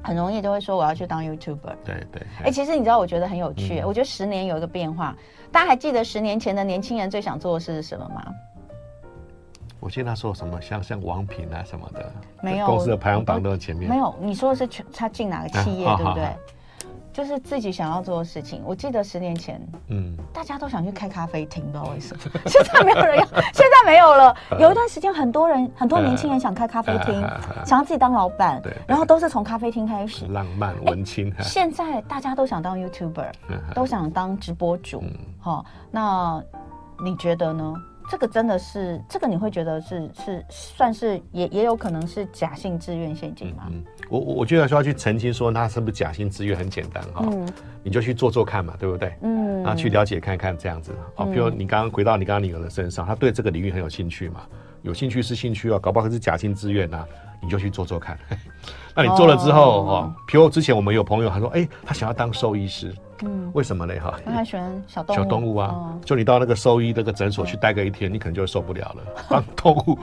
[0.00, 1.74] 很容易就会说我要去当 YouTuber。
[1.84, 2.22] 对对。
[2.44, 3.82] 哎，其实你知道，我觉得很有趣。
[3.84, 5.16] 我觉得十年有一个变化，
[5.50, 8.24] 大家还记得十年前的年轻人最想做的是什么吗？
[9.84, 12.10] 我记得他说什么，像像王品啊什么的，
[12.42, 13.86] 没有公司的排行榜都在前面。
[13.86, 16.34] 没有，你说的是全他进哪个企业，对不对？
[17.12, 18.62] 就是自己想要做的事情。
[18.64, 22.22] 我记得十年前，嗯，大家都想去开咖啡厅，不知道为什么。
[22.48, 24.34] 现在没有人要，现在没有了。
[24.58, 27.20] 有一段时间，很多人很多年轻人想开咖啡厅，
[27.66, 30.24] 想要自己当老板，然后都是从咖啡厅开始。
[30.28, 31.30] 浪漫文青。
[31.40, 33.30] 现在大家都想当 YouTuber，
[33.74, 35.04] 都想当直播主。
[35.38, 36.42] 好，那
[37.04, 37.74] 你觉得呢？
[38.10, 43.64] 这个真的是，这个你会觉得是是算是也也有可能是假性自愿陷阱吗？
[43.68, 47.48] 嗯，我我我觉得说要去澄清说那是不是假性自愿很简单哈，嗯，
[47.82, 49.14] 你就去做做看嘛，对不对？
[49.22, 54.42] 嗯，然后去了解看看这样子，哦，比如你刚刚回到你刚刚女儿的身上，她对这个领域很有兴趣嘛，
[54.82, 57.04] 有兴趣是兴趣哦，搞不好是假性自愿呐，
[57.40, 58.18] 你就去做做看。
[58.94, 62.94] 那你做了之后哦，比如之前我们有朋友他说，哎，他想要当兽医师。
[63.22, 63.94] 嗯，为什么呢？
[64.00, 65.18] 哈，他喜欢小动物。
[65.18, 69.24] 小动物啊，就你到那个兽医那个诊所去待个一天，你可能就会受不了了。
[69.28, 69.98] 帮动物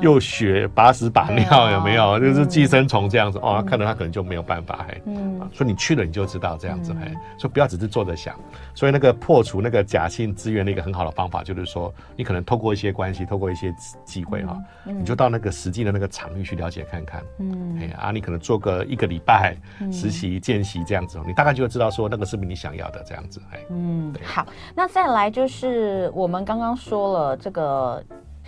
[0.00, 2.18] 又学把屎把尿，有没有？
[2.20, 4.84] 就是寄生虫这样子哦，看到他可能就没有办法。
[4.88, 6.92] 嘿，嗯，所以你去了你就知道这样子。
[6.94, 8.34] 嘿，所以不要只是坐着想。
[8.74, 17.22] 所以那个破除那个假性资源的一个很好的方法，就是说你可能透过一些关系，透过一些机会哈，你就到那个实际的那个场域去了解看看。
[17.38, 19.56] 嗯，哎啊，你可能做个一个礼拜
[19.90, 28.02] 实习见习这样子，你大概就会知道说那个是不是你想要的这样子，哎，嗯，好，那再来就是我们刚刚说了，这个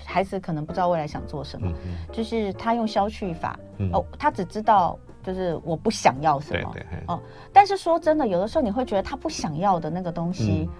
[0.04, 1.72] 孩子可能不知道未来想做什么，
[2.12, 6.74] 就是他用消去法，嗯、哦，他只知道就是我不想要什么，
[7.08, 7.20] 哦，
[7.52, 10.74] 但是说真的，有的时候你会觉得他不想要的那个东西，嗯、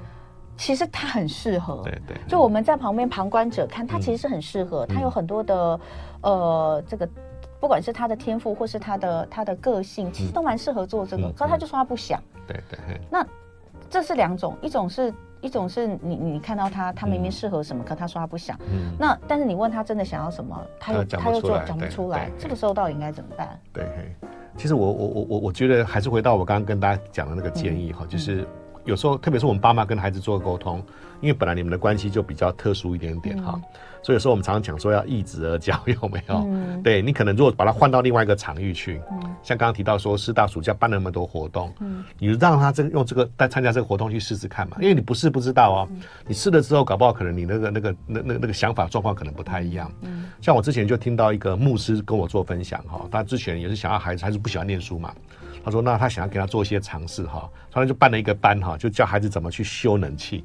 [0.56, 5.80] 其实他很适合，对对，就我们在旁边旁观者看，他其实是很适合，他、嗯、有很多的
[6.22, 7.08] 呃这个。
[7.60, 11.30] 不管是他的天赋，或是他的他的个性，其实都蛮适合做这个。
[11.32, 12.20] 可是他就说他不想。
[12.46, 13.00] 对对。
[13.10, 13.26] 那
[13.88, 18.58] 这是两种，一种是一种是你你看到他，他明明适合什么，可他说他不想。
[18.70, 18.94] 嗯。
[18.98, 22.30] 那但是你问他真的想要什么，他又他又说讲不出来。
[22.38, 23.58] 这个时候到底应该怎么办？
[23.72, 23.84] 对，
[24.56, 28.46] 其实我我我我我觉得还是回到我刚刚跟大家讲的那个建议哈，就是
[28.84, 30.82] 有时候特别是我们爸妈跟孩子做沟通，
[31.20, 33.61] 因为本来你们的关系就比较特殊一点点哈。
[34.02, 36.37] 所以说我们常常讲说要易子而教， 有没有？
[36.46, 45.88] 嗯、对你可能如果把它换到另外一个场域去，嗯、像刚刚提到说师大暑假办了那么多活动，嗯、你让他这个用这个来参加这个活动去试试看嘛，因为你不试不知道哦。
[45.90, 49.90] 嗯、你试了之后，搞不好可能你那个那个那那那个想法状况可能不太一样。
[50.02, 55.12] 嗯、像我之前就听到一个牧师跟我做分享哈，他之前也是想要孩子，还是不喜欢念书嘛。
[55.64, 60.44] 他说那他想要给他做一些尝试哈，他就办了一个班哈，就教孩子怎么去修冷气。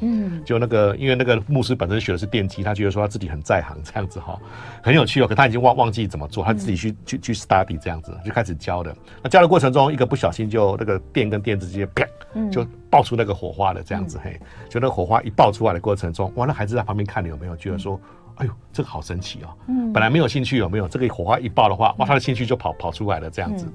[0.00, 4.38] 嗯，就那个，因为那个牧师本身学的是电机，他觉得说他自己很在行，这样子哈，
[4.82, 5.26] 很有趣哦。
[5.26, 8.94] 可他已经忘忘记怎么做，他自己去去去 study 这样子，就开始教的。
[9.22, 12.06] 那教的过程中，一个不小心就那个电跟电之间啪，
[12.50, 14.38] 就爆出那个火花了，这样子嘿。
[14.68, 18.00] 就那个火花一爆出来的过程中，哇，那孩子在旁边看你有没有觉得说，
[18.36, 19.48] 哎呦，这个好神奇哦。
[19.66, 20.86] 嗯，本来没有兴趣有没有？
[20.88, 23.66] 这个火花一爆的话，哇，他的兴趣就跑跑出来了，这样子。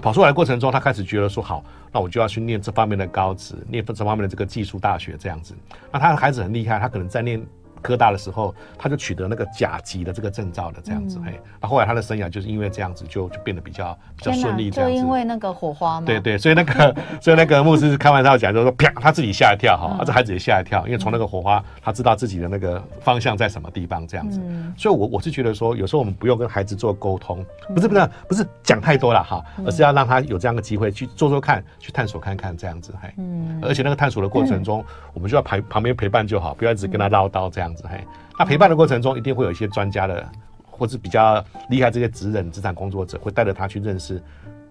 [0.00, 5.54] 跑出来的过程中，他开始觉得说好，那我就要去念这方面的高职，念这方面的这个技术大学这样子。
[5.92, 7.44] 那他的孩子很厉害，他可能在念。
[7.82, 14.96] 科大的时候，他就取得那个甲级的这个证照的这样子，嘿，那后来他的生涯就是因为这样子就就变得比较比较顺利，这样子。
[14.96, 16.06] 就因为那个火花嘛。
[16.06, 24.40] 对对，所以那个 所以那个牧师开玩笑讲，就说啪，他自己吓一跳哈，这孩子也吓一跳，因为从那个火花，他知道自己的那个方向在什么地方这样子。
[24.76, 33.12] 所以，我我是觉得说，有时候我们不用跟孩子做沟通，不是不是不是讲太多了哈，而是要让他有这样的机会去做做看，去探索看看这样子，嘿。
[33.18, 33.60] 嗯。
[33.62, 38.04] 而且那个探索的过程中，我们就要旁旁边陪伴就好，不要一直跟他唠叨这样子，嘿。
[38.38, 40.28] 那陪伴的过程中，一定会有一些专家的，
[40.70, 44.22] 或是比较厉害这些职人、职场工作者，会带着他去认识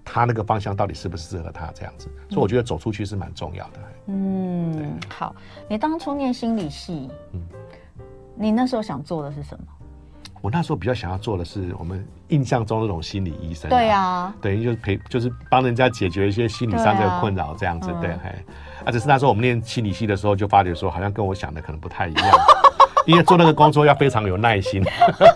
[0.05, 2.07] 他那个方向到底适不适合他这样子。
[2.29, 3.79] 所以我觉得走出去是蛮重要的。
[4.07, 5.35] 嗯，好，
[5.69, 7.41] 你当初念心理系，嗯，
[8.35, 9.65] 你那时候想做的是什么？
[10.39, 18.31] 我那时候比较想要做的是我们印象中那种心理医生、啊，对啊，等于就是陪，就是帮人家解决一些心理上这个困扰这样子，对，啊、对，
[18.85, 22.29] 啊，只是那时候我们念心理系的时候就发觉说，好像跟我想的可能不太一样。
[23.07, 24.83] 因为做那个工作要非常有耐心，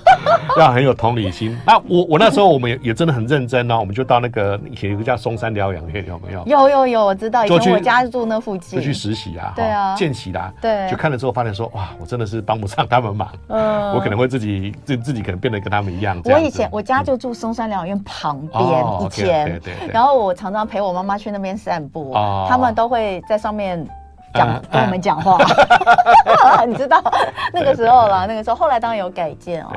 [0.60, 1.58] 要很有同理心。
[1.66, 6.44] 那我我那时候我们也也真的很认真哦，我们就到那个有一个叫松山疗养院，有没有？
[6.46, 16.22] 有有有，我知道，以前我家住那附近，就去实习啊，对啊，见习啦，对，就看了之后发现说，哇，我真的是帮不上他们忙，嗯，我可能会自己自自己可能变得跟他们一样。
[16.26, 22.14] 我以前我家就住松山疗养院旁边，以前，对对对，然后我常常陪我妈妈去那边散步，
[22.50, 23.88] 他们都会在上面。
[24.34, 25.38] 讲跟我们讲话，
[26.68, 27.02] 你知道
[27.54, 29.72] 那个时候啦，那个时候后来当然有改建哦。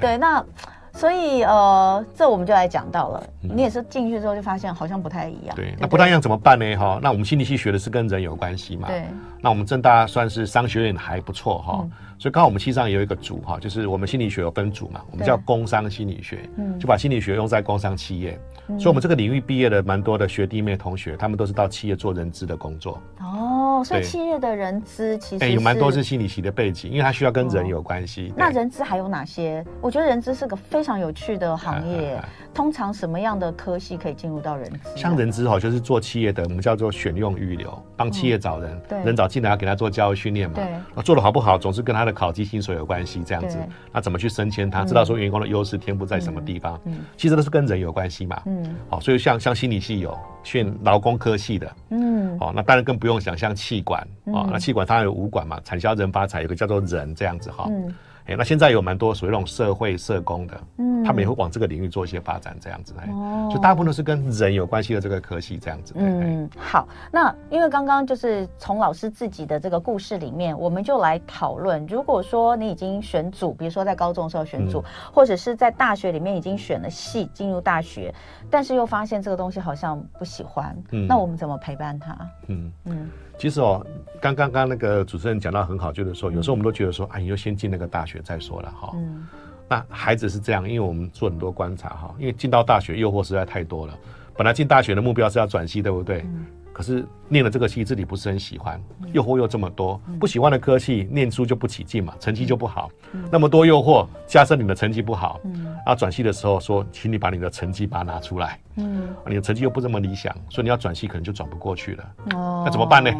[0.00, 0.44] 对，那
[0.92, 3.22] 所以呃，这我们就来讲到了。
[3.40, 5.54] 你也是进去之后就发现好像不太一样。
[5.54, 6.76] 对，那不太一样怎么办呢？
[6.76, 8.88] 哈，那我们心理系学的是跟人有关系嘛。
[8.88, 9.04] 对。
[9.40, 11.86] 那我们正大算是商学院还不错哈，
[12.18, 18.38] 所以刚好我们系上也有一个组哈，就是我们心理学有分组嘛，我们叫工商心理学，就把心理学用在工商企业。
[18.78, 23.00] 所以我们这个领域毕业的蛮多的学弟妹同学，他们都是到企业做人资的工作。
[23.20, 23.56] 哦。
[23.82, 28.28] 所以企业的人资其实、欸、有蛮多是心理系的背景，因为它需要跟人有关系。
[28.28, 29.64] 哦、那人资还有哪些？
[29.80, 32.12] 我觉得人资是个非常有趣的行业。
[32.14, 34.96] 啊啊啊、通常什么样的科系可以进入到人资？
[34.96, 40.56] 像人资哦，就是做企业的，我们叫做选用预留，帮企业找人，嗯、对人找进来要给他做教育训练嘛。
[40.56, 43.22] 对，做的好不好，总是跟他的考绩薪水有关系。
[43.24, 43.56] 这样子，
[43.90, 44.84] 那怎么去升迁他？
[44.84, 46.78] 知道说员工的优势天赋在什么地方？
[46.84, 48.42] 嗯，嗯其实都是跟人有关系嘛。
[48.44, 54.00] 嗯，好，所以像像心理系有训劳工科系的，嗯，好，那当然更不用想像气管。
[54.26, 54.48] 啊。
[54.50, 57.66] 那气管当然有五管嘛，产销人发财有个叫做人这样子哈。
[57.68, 57.94] 嗯，
[58.26, 62.94] 哎，那现在有蛮多属于那种社会社工的，嗯，他们也会往这个领域做一些发展这样子。
[63.08, 65.94] 哦，就大部分都是跟人有关系的这个科系这样子。
[65.96, 78.14] 嗯，好，那因为刚刚就是从老师自己的这个故事里面，我们就来讨论，如果说你已经选组，比如说在高中的时候选组，或者是在大学里面已经选了系进入大学，
[78.48, 82.16] 但是又发现这个东西好像不喜欢，嗯，那我们怎么陪伴他？
[82.48, 83.10] 嗯嗯。
[83.40, 83.82] 其实哦，
[84.20, 88.90] 刚刚刚那个主持人讲到很好，就是说有时候我们都觉得说，哎，你就先进那个大学再说了哈。
[88.94, 89.26] 嗯。
[89.66, 93.98] 那孩子是这样，因为我们做很多观察哈，因为进到大学诱惑实在太多了。
[94.36, 96.20] 本来进大学的目标是要转系，对不对？
[96.26, 96.44] 嗯。
[96.70, 98.78] 可是念了这个系自己不是很喜欢，
[99.12, 102.90] 诱惑又这么多，不喜欢的科系念书就不起劲嘛，成绩就不好。
[103.30, 105.40] 那么多诱惑，加深你的成绩不好。
[105.86, 108.58] 啊，转系的时候说，请你把你的成绩把它拿出来。
[108.76, 112.04] 嗯，你的成绩又不这么理想，所以你要转系可能就转不过去了。
[112.34, 113.10] 哦，那怎么办呢？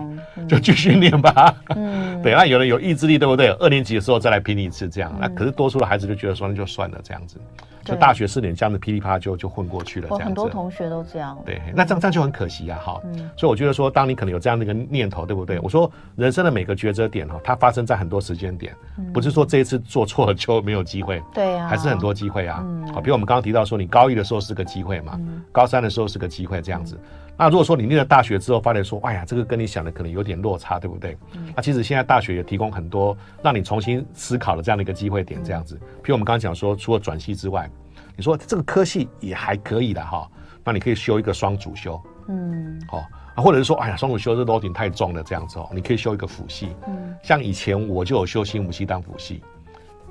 [0.49, 1.55] 就继续念吧。
[1.68, 3.49] 嗯，对，那有人有意志力，对不对？
[3.61, 5.14] 二年级的时候再来拼一次，这样。
[5.20, 7.40] 那可是多数的孩子就觉得说，那就算了，这样子。
[7.83, 10.25] 就大学四年这样子噼里啪啦就就混过去了，这样子。
[10.27, 11.37] 很多同学都这样。
[11.46, 13.01] 对，那这样这样就很可惜啊，哈。
[13.38, 15.61] 所以我觉得说，当你可能有这样的一个念头，对不对？
[15.61, 18.75] 我说人生的每个抉择点哈，它发生在很多时间点，
[19.13, 21.23] 不是说这一次做错了就没有机会。
[21.35, 21.69] 对啊。
[21.69, 22.65] 还是很多机会啊。
[22.95, 25.21] 好，比如我们刚刚提到说，你高一的时候是个机会嘛，
[25.53, 26.99] 高三的时候是个机会，这样子。
[27.37, 31.15] 那如果说你念了大学之后，发现说，哎呀，这个跟你想的可能有点落差，对不对？
[31.55, 35.75] 那其实现在大学也提供很多让你重新思考的这样的一个机会点，这样子。
[36.03, 37.71] 比如我们刚刚讲说，除了转系之外。
[38.17, 40.29] 你说这个科系也还可以的哈，
[40.63, 43.03] 那你可以修一个双主修，嗯，哦，
[43.37, 49.43] 或者是说，哎呀，双主修这楼顶太重了这样子哦，你可以修一个辅系，嗯，像以前我就有修新闻系当辅系，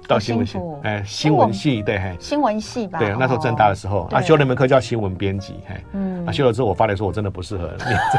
[0.07, 7.69] 到新闻系，哎，新闻系对，嘿，新闻系吧，对，那时候正大的时候啊，修了一门课叫新闻编辑，嘿，嗯，啊，修了之后我发现说我真的不适合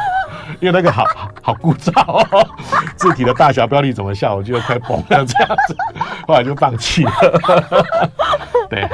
[0.61, 1.05] 因为那个好
[1.43, 2.47] 好枯燥哦，
[2.97, 5.77] 字体的大小标题怎么下，我觉得快崩了这样子，
[6.27, 7.13] 后来就放弃了。
[8.69, 8.89] 对，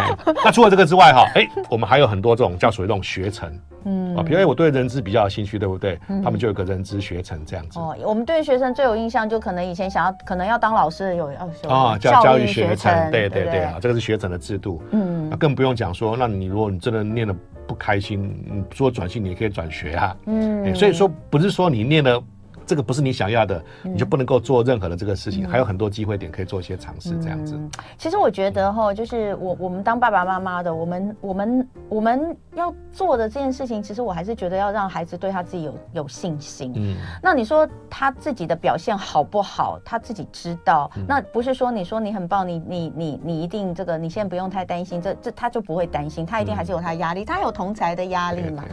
[0.45, 3.51] 那除了这个之外，哈，哎，我们还有很多这种叫属于这种学程，
[3.87, 5.99] 嗯，啊，比如我对人资比较有兴趣，对不对？
[6.23, 7.79] 他们就有个人资学程这样子。
[7.79, 17.35] 哦，我们对学生最有印象，就可能以前想要，可能要当老师的有要修啊，叫教育学程，对对对啊，这个是学程的制度，嗯，那更不用讲说，那你如果你真的念的
[17.67, 22.23] 不开心，你说转系你也可以转学啊，嗯，所以说不是说你念了。
[22.67, 25.47] 这个不是你想要的，你就不能够做任何的这个事情。
[25.47, 27.55] 嗯、还有很多机会点可以做一些尝试，这样子。
[27.55, 36.73] 嗯、其实我觉得哈，就是我我们当爸爸妈妈的，我们我们我们要做的这件事情，其实我还是觉得要让孩子对他自己有有信心。
[36.75, 36.97] 嗯。
[37.23, 39.79] 那你说他自己的表现好不好？
[39.85, 40.91] 他自己知道。
[40.97, 48.65] 嗯、那不是说你说你很棒，你你你你一定这个，你现在不用太担心，这这他就不会担心，他一定还是有他压力，嗯、他有同才的压力嘛。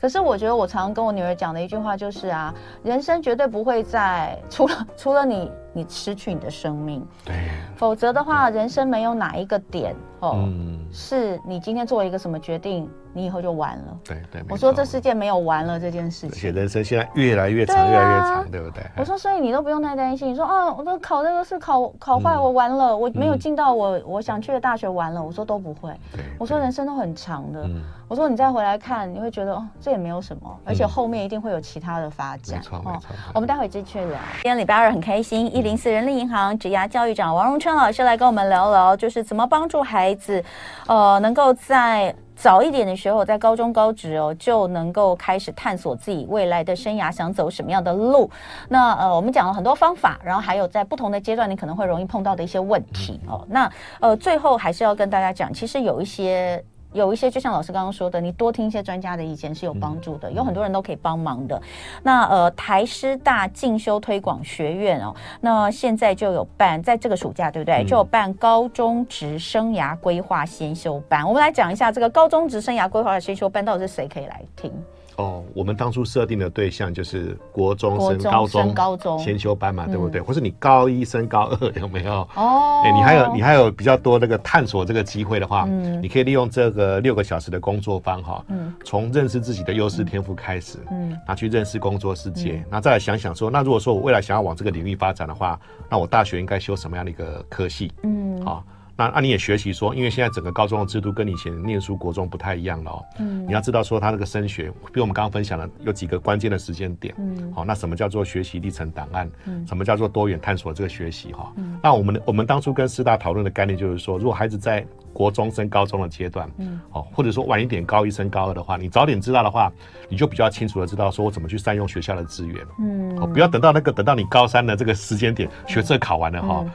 [0.00, 7.34] 可是我觉得我常常跟我女儿讲的一句话就是啊，人生绝对不会在除了 除了你你失去你的生命，对，
[7.76, 13.98] 否则的话，人生没有哪一个点哦，嗯、是你今天做了一个什么决定，你以后就完了。
[14.04, 16.30] 对对，我说这世界没有完了这件事情。
[16.30, 18.82] 而且人生现在越来越长，啊、越来越长，对不对？
[18.96, 20.28] 我说，所以你都不用太担心。
[20.28, 25.22] 你说啊，我都考这个试考考坏，我完了，嗯、我没有进到我我想去的大学，完了。
[25.22, 25.90] 我说都不会。
[26.12, 27.62] 对我说人生都很长的。
[27.62, 32.58] 嗯、我说你再回来看，你会觉得哦，这也没有什么，而且后面一定会有其他的发展。
[32.58, 33.14] 没错没错。
[33.34, 34.18] 我们待会继续聊。
[34.42, 40.42] 今天礼拜二很开心，一零四人力银行职涯教育长王荣春老师来跟我们聊聊，就是怎么帮助孩孩子。
[40.86, 48.30] 呃，能够在早一点的时候，在高中高职哦，就能够开始探索自己未来的生涯，想走什么样的路。
[48.68, 53.44] 那呃，我们讲了很多方法，然后还有在不同的阶段，你可能会容易碰到的一些问题哦。
[53.48, 56.64] 那呃，最后还是要跟大家讲，其实有一些。
[56.92, 61.60] 有一些就像老师刚刚说的，你多听一些专家的意见是有帮助的，嗯、有很多人都可以帮忙的。
[62.02, 67.82] 那呃，台师大进修推广学院哦，那现在就有办，在这个暑假对不对？
[67.82, 71.26] 嗯、就有办高中职生涯规划先修班。
[71.26, 74.72] 我们来讲一下这个高中职生涯规划的先修班到底是谁可以来听？
[75.18, 80.20] 哦，我们当初设定的对象就是国中升高中高中先修班嘛，对不对？
[80.20, 82.20] 或是你高一升高二有没有？
[82.36, 95.58] 哦，哎，你还有你还有比较多那个探索这个机会的话，嗯，你可以利用这个六个小时的工作坊哈，嗯，从认识自己的优势天赋开始，嗯，拿去认识工作世界，那再来想想说，那如果说我未来想要往这个领域发展的话，
[95.90, 97.90] 那我大学应该修什么样的一个科系？
[98.04, 98.62] 嗯，好。
[98.98, 103.04] 那那你也学习说，因为现在整个高中的制度跟以前念书国中不太一样了哦。
[103.20, 103.46] 嗯。
[103.46, 107.14] 你要知道说，他那个升学，比如我们刚刚分享的有几个关键的时间点。
[107.16, 107.52] 嗯。
[107.54, 109.30] 好，那什么叫做学习历程档案？
[109.44, 109.64] 嗯。
[109.68, 111.52] 什么叫做多元探索这个学习哈？
[111.58, 111.78] 嗯。
[111.80, 116.80] 那我们我们当初跟师大讨论的概念就是说，如果孩子在国中升高中的阶段，嗯。
[116.90, 119.72] 好，或者说晚一点高一升高二的话，你早点知道的话，
[120.08, 122.66] 你就比较清楚的知道说我怎么去善用学校的资源。
[122.80, 123.16] 嗯。
[123.20, 126.66] 哦，不要等到那个等到你高三的这个时间点，学测考完了哈。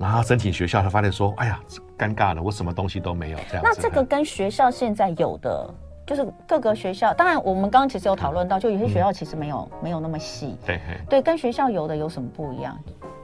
[0.00, 1.60] 然后申请学校，他发现说：“哎呀，
[1.98, 3.62] 尴尬了，我什么东西都没有。”这样。
[3.62, 5.68] 那这个跟学校现在有的，
[6.06, 10.56] 就是各个学校，当然我们刚刚其实有讨论到，就有些学校其实没有、嗯、没有那么细。
[10.64, 12.74] 对对，跟学校有的有什么不一样？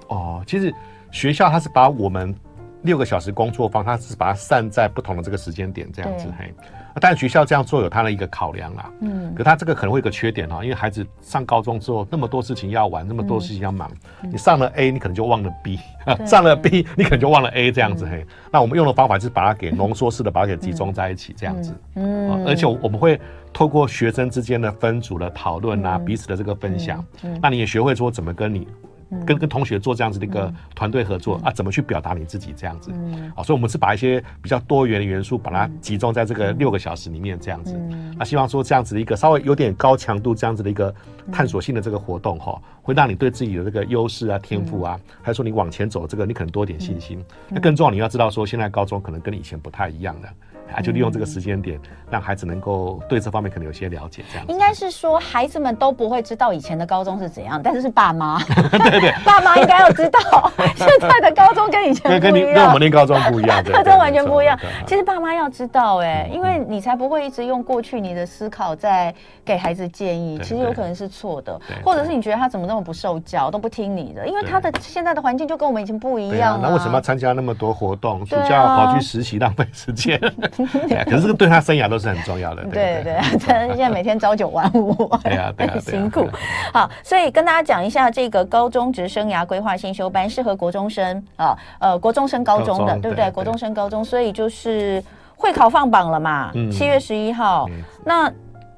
[0.09, 0.70] 哦，其实
[1.11, 2.35] 学校它是把我们
[2.83, 6.55] 六个小时工作坊，它是把它散在不同的这个时间点，这样子嘿。
[7.01, 13.90] 但是学校这样做有他的一个考量啦，嗯，可他这个可能会有个缺点哈，因为孩子上高中之后那么多事情要玩，那么多事情要忙，
[14.22, 15.78] 你上了 A，你可能就忘了 B，
[16.26, 18.24] 上了 B，你可能就忘了 A 这样子嘿。
[18.51, 23.20] 那我们用的方法就是把它给浓缩式的，把它给集中在一起这样子，嗯，而且我们会
[23.53, 27.05] 透过学生之间的分组的讨论啊，彼此的这个分享，
[27.42, 28.66] 那你也学会说怎么跟你。
[29.24, 32.90] 跟跟同学做这样子的一个团队合作、嗯、啊，怎么去表达你自己这样子？
[32.92, 37.74] 嗯，啊，所以我们是把一些比较多元的元素，把它集中在这个六个小时里面这样子。
[37.76, 40.92] 嗯，啊，希望说这样子的一个稍微有点高强度这样子的一个
[41.32, 47.24] 探索性的这个活动哈，会让你对自己的这个优势啊、天赋啊，还有说你往前走这个，你可能多点信心。
[47.48, 50.28] 那更重要，你要知道说，现在高中可能跟你以前不太一样的。
[50.74, 51.78] 啊，就利用这个时间点，
[52.11, 54.44] 让孩子能够对这方面可能有些了解，这样。
[54.48, 58.40] 应该是说，孩子们都不会知道以前的高中是怎样，但是是爸妈，
[59.01, 64.59] 对对，爸妈应该要知道 现在的高中跟以前不一样，跟你跟我们念高中不一样，特征 完全不一样。
[64.86, 76.59] 其实爸妈要知道，哎，因为你才不会一直用过去你的思考在给孩子建议，其实有可能是错的，或者是你觉得他怎么那么不受教，都不听你的，因为他的现在的环境就跟我们以前不一样。
[76.62, 78.24] 那为什么要参加那么多活动？
[78.26, 80.18] 暑假跑去实习浪费时间？
[81.05, 82.64] 可是这个对他生涯都是很重要的。
[82.64, 84.92] 对对，他现在每天朝九晚五，
[85.22, 86.28] 对啊，很辛苦。
[86.72, 93.30] 好，所以跟大家讲一下，这个高中职生涯规划先修班适合国中生啊，呃，国中升高中的，对不对？
[93.30, 95.03] 国中升高中，所以就是
[95.37, 96.51] 会考放榜了嘛？
[96.70, 97.68] 七月十一号，
[98.05, 98.32] 那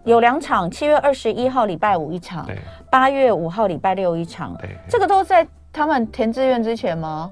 [0.05, 2.47] 有两场，七月二十一号礼拜五一场，
[2.91, 4.57] 八月五号礼拜六一场。
[4.89, 7.31] 这个都在他们填志愿之前吗？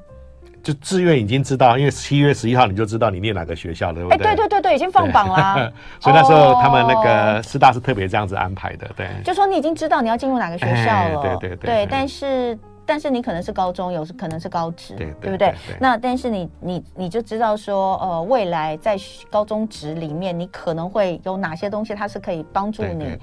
[0.67, 4.15] 就志愿已经知道，因为七月十一号你就知道你念哪个学校了，对不对？
[4.17, 5.73] 哎，对对对对，已经放榜了。
[6.03, 9.07] 所以那时候他们那个师大是特别这样子安排的，对。
[9.25, 11.85] 就说你已经知道你要进入哪个学校了，对对对。
[11.85, 15.53] 对，但是但是你可能是高中，有时可能是高职，对不对？
[15.81, 18.97] 那但是你你你就知道说，呃，未来在
[19.31, 23.19] 高中职里面，你可能会有哪些东西，它是可以帮助你。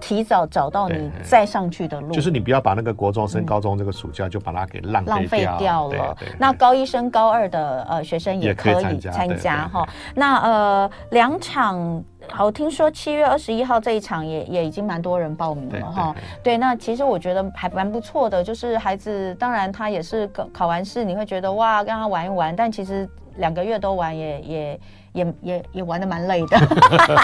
[0.00, 6.16] 提早找到你再上去的路，就是你不要把那个国中升高中这个暑假就把它给浪浪费掉，掉了。
[6.38, 9.88] 那高一升高二的呃学生也可以参加哈。
[10.14, 16.14] 那呃两场，好，听说七月二十一号这一场也也已经蛮多人报名了哈。
[16.42, 23.08] 对，那其实我觉得还蛮不错的，就是孩子当然他也是考考完试，你会觉得哇让他玩一玩，但其实。
[23.38, 24.80] 两个月都玩也也。
[25.14, 26.58] 也也也玩的蛮累的，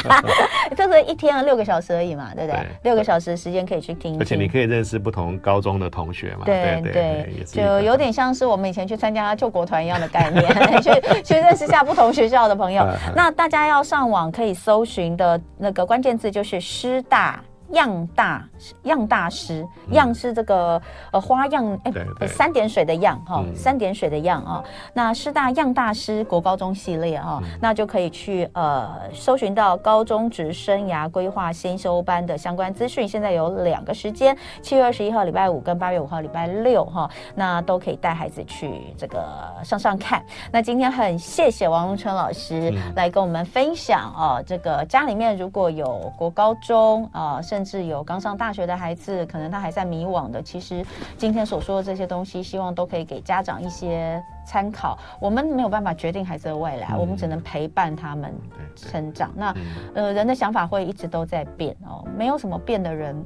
[0.76, 2.60] 这是一天六个小时而已嘛，对不对？
[2.60, 6.44] 对六个小时时间可以去听，听，而且你可以认识不同高中的同学嘛。
[6.44, 10.46] 对对，对，对，就有点像是我们以前去参加救国团一样的概念，
[10.80, 12.86] 去去认识下不同学校的朋友。
[13.14, 17.42] 那大家要上网可以搜寻的那个关键字就是师大。
[17.72, 18.48] 样大
[18.82, 20.80] 样大师，样是这个
[21.12, 24.62] 呃花样哎、欸，三点水的样哈，三点水的样啊。
[24.92, 33.06] 那师大样大师国高中系列哈，那就可以去呃搜寻到高中职生涯规划先修班的相关资讯。
[33.06, 39.24] 现在有两个时间，七月二十一号礼拜五跟八月五号礼拜六哈，那都可以带孩子去这个
[39.62, 40.22] 上上看。
[40.52, 50.42] 那今天很谢谢王荣春老师来跟我们分享啊，这个家里面如果有国高中啊，甚甚至有刚上大学的孩子，可能他还在迷惘的。
[50.42, 50.82] 其实
[51.18, 54.98] 今天所说的这些东西，希望都可以给家长一些参考。
[55.20, 58.32] 我们没有办法决定孩子的未来，嗯、我们只能陪伴他们
[58.74, 59.30] 成长。
[59.36, 59.54] 那
[59.94, 63.22] 呃，人的想法会一直都在变哦，没有什么变的人。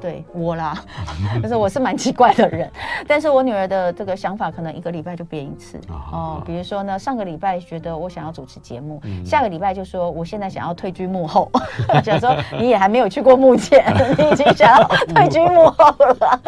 [0.00, 0.76] 对我啦，
[1.42, 2.70] 就是我是蛮奇怪的人，
[3.06, 6.42] 但是我女儿的这个想法可能一个礼拜就变一次哦。
[6.44, 11.50] 比如说呢，上个礼拜觉得我想要主持节目，嗯、下个礼拜就说我现在想要退居幕后，
[12.04, 13.84] 想说你也还没有去过幕前，
[14.18, 16.40] 你已经想要退居幕后了。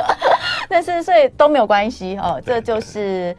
[0.69, 3.35] 但是所以都没有关系哦，这就是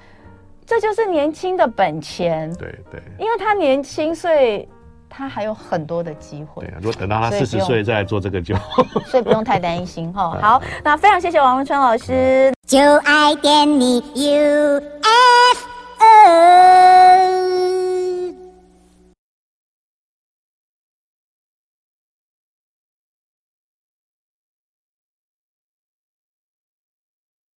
[0.65, 2.51] 这就是年轻的本钱。
[2.55, 4.67] 对对，因为他年轻，所以。
[5.09, 6.63] 他还有很多的机会。
[6.65, 8.55] 对，如果等到他四十岁再来做这个就，
[9.07, 10.37] 所以不用太担心哈。
[10.41, 12.53] 好，那非常谢谢王文春老师。
[12.65, 15.09] 就爱点你 UFO。